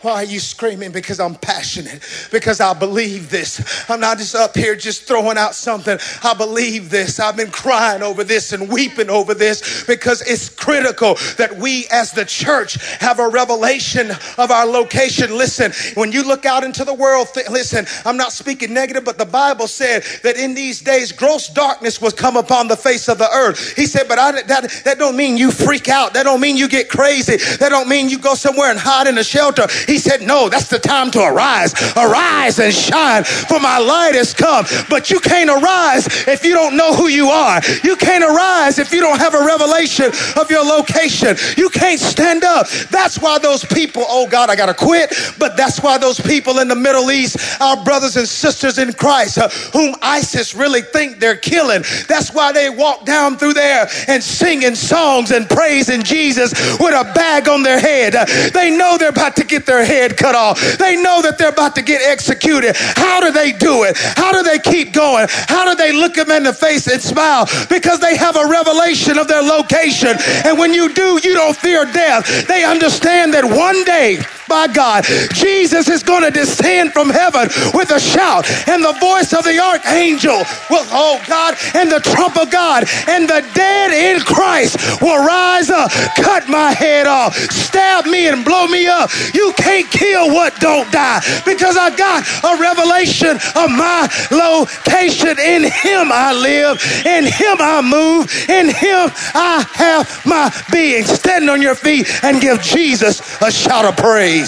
[0.01, 0.91] Why are you screaming?
[0.91, 2.01] Because I'm passionate.
[2.31, 3.89] Because I believe this.
[3.89, 5.99] I'm not just up here just throwing out something.
[6.23, 7.19] I believe this.
[7.19, 12.11] I've been crying over this and weeping over this because it's critical that we as
[12.11, 15.37] the church have a revelation of our location.
[15.37, 19.17] Listen, when you look out into the world, th- listen, I'm not speaking negative, but
[19.19, 23.19] the Bible said that in these days gross darkness was come upon the face of
[23.19, 23.75] the earth.
[23.75, 26.13] He said, but I, that, that don't mean you freak out.
[26.15, 27.37] That don't mean you get crazy.
[27.57, 29.67] That don't mean you go somewhere and hide in a shelter.
[29.91, 31.73] He said, No, that's the time to arise.
[31.97, 34.65] Arise and shine, for my light has come.
[34.89, 37.59] But you can't arise if you don't know who you are.
[37.83, 40.05] You can't arise if you don't have a revelation
[40.39, 41.35] of your location.
[41.57, 42.69] You can't stand up.
[42.89, 45.13] That's why those people, oh God, I got to quit.
[45.37, 49.39] But that's why those people in the Middle East, our brothers and sisters in Christ,
[49.39, 54.23] uh, whom ISIS really think they're killing, that's why they walk down through there and
[54.23, 58.15] singing songs and praising Jesus with a bag on their head.
[58.15, 60.59] Uh, they know they're about to get their their head cut off.
[60.77, 62.75] They know that they're about to get executed.
[62.75, 63.97] How do they do it?
[63.97, 65.27] How do they keep going?
[65.29, 67.47] How do they look them in the face and smile?
[67.69, 70.15] Because they have a revelation of their location.
[70.45, 72.47] And when you do, you don't fear death.
[72.47, 74.19] They understand that one day,
[74.51, 79.31] by God, Jesus is going to descend from heaven with a shout and the voice
[79.31, 84.21] of the archangel will, oh God, and the trump of God, and the dead in
[84.21, 89.09] Christ will rise up, cut my head off, stab me and blow me up.
[89.33, 95.39] You can't kill what don't die because I've got a revelation of my location.
[95.39, 101.05] In Him I live, in Him I move, in Him I have my being.
[101.05, 104.40] Stand on your feet and give Jesus a shout of praise.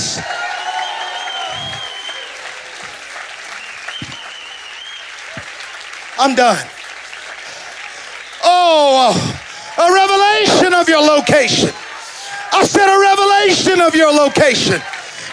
[6.17, 6.65] I'm done.
[8.43, 9.13] Oh,
[9.77, 11.69] a revelation of your location.
[12.53, 14.81] I said a revelation of your location.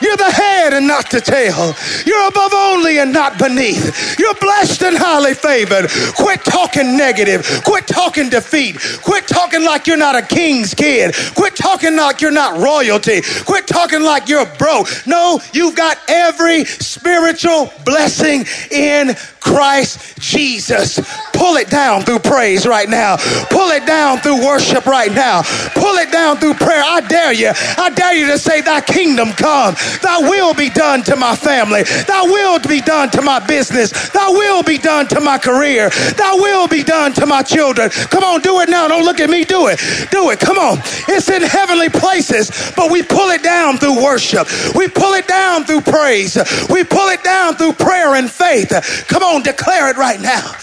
[0.00, 1.74] You're the head and not the tail.
[2.06, 4.18] You're above only and not beneath.
[4.18, 5.90] You're blessed and highly favored.
[6.16, 7.46] Quit talking negative.
[7.64, 8.76] Quit talking defeat.
[9.02, 11.14] Quit talking like you're not a king's kid.
[11.34, 13.22] Quit talking like you're not royalty.
[13.44, 14.88] Quit talking like you're broke.
[15.06, 21.00] No, you've got every spiritual blessing in Christ Jesus.
[21.32, 23.16] Pull it down through praise right now.
[23.48, 25.42] Pull it down through worship right now.
[25.74, 26.82] Pull it down through prayer.
[26.84, 27.50] I dare you.
[27.78, 29.74] I dare you to say, Thy kingdom come.
[30.02, 31.82] Thy will be done to my family.
[31.82, 33.90] Thy will be done to my business.
[34.10, 35.88] Thy will be done to my career.
[35.88, 37.88] Thy will be done to my children.
[37.88, 38.88] Come on, do it now.
[38.88, 39.44] Don't look at me.
[39.44, 39.80] Do it.
[40.10, 40.40] Do it.
[40.40, 40.78] Come on.
[41.08, 44.46] It's in heavenly places, but we pull it down through worship.
[44.74, 46.36] We pull it down through praise.
[46.68, 48.72] We pull it down through prayer and faith.
[49.08, 50.56] Come on, declare it right now.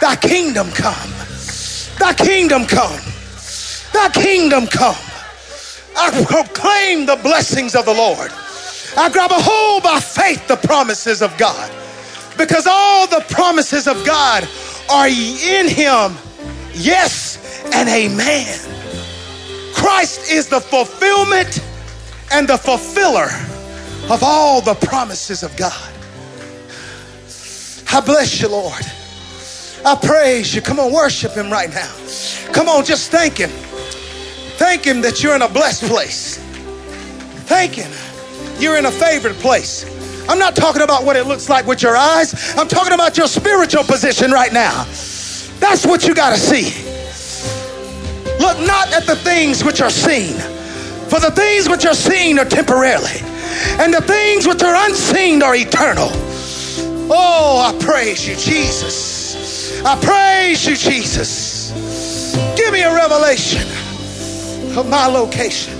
[0.00, 1.10] Thy kingdom come.
[1.98, 3.00] Thy kingdom come.
[3.92, 4.96] Thy kingdom come.
[5.96, 8.30] I proclaim the blessings of the Lord.
[8.96, 11.70] I grab a hold by faith the promises of God.
[12.36, 14.48] Because all the promises of God
[14.90, 16.16] are in him.
[16.72, 17.38] Yes
[17.72, 18.58] and amen.
[19.74, 21.60] Christ is the fulfillment
[22.32, 23.28] and the fulfiller
[24.10, 25.93] of all the promises of God.
[27.92, 28.82] I bless you, Lord.
[29.84, 30.62] I praise you.
[30.62, 31.92] Come on, worship him right now.
[32.52, 33.50] Come on, just thank him.
[34.56, 36.38] Thank him that you're in a blessed place.
[37.46, 37.92] Thank him.
[38.58, 39.84] You're in a favored place.
[40.28, 42.56] I'm not talking about what it looks like with your eyes.
[42.56, 44.84] I'm talking about your spiritual position right now.
[45.60, 46.72] That's what you got to see.
[48.40, 50.34] Look not at the things which are seen,
[51.08, 53.20] for the things which are seen are temporarily,
[53.78, 56.08] and the things which are unseen are eternal.
[57.10, 59.82] Oh, I praise you, Jesus.
[59.84, 61.72] I praise you, Jesus.
[62.56, 63.62] Give me a revelation
[64.78, 65.78] of my location.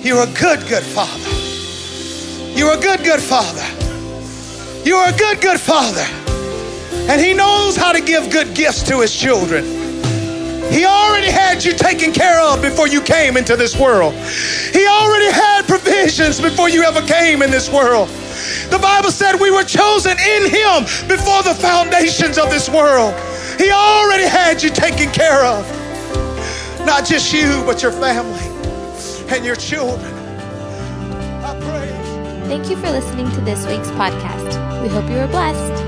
[0.00, 1.30] You're a good, good father.
[2.56, 3.66] You're a good, good father.
[4.84, 6.06] You're a good, good father.
[7.10, 9.81] And he knows how to give good gifts to his children.
[10.72, 14.14] He already had you taken care of before you came into this world.
[14.72, 18.08] He already had provisions before you ever came in this world.
[18.70, 23.12] The Bible said we were chosen in Him before the foundations of this world.
[23.58, 25.68] He already had you taken care of.
[26.86, 28.40] Not just you, but your family
[29.28, 30.12] and your children.
[31.44, 32.48] I pray.
[32.48, 34.82] Thank you for listening to this week's podcast.
[34.82, 35.82] We hope you are blessed.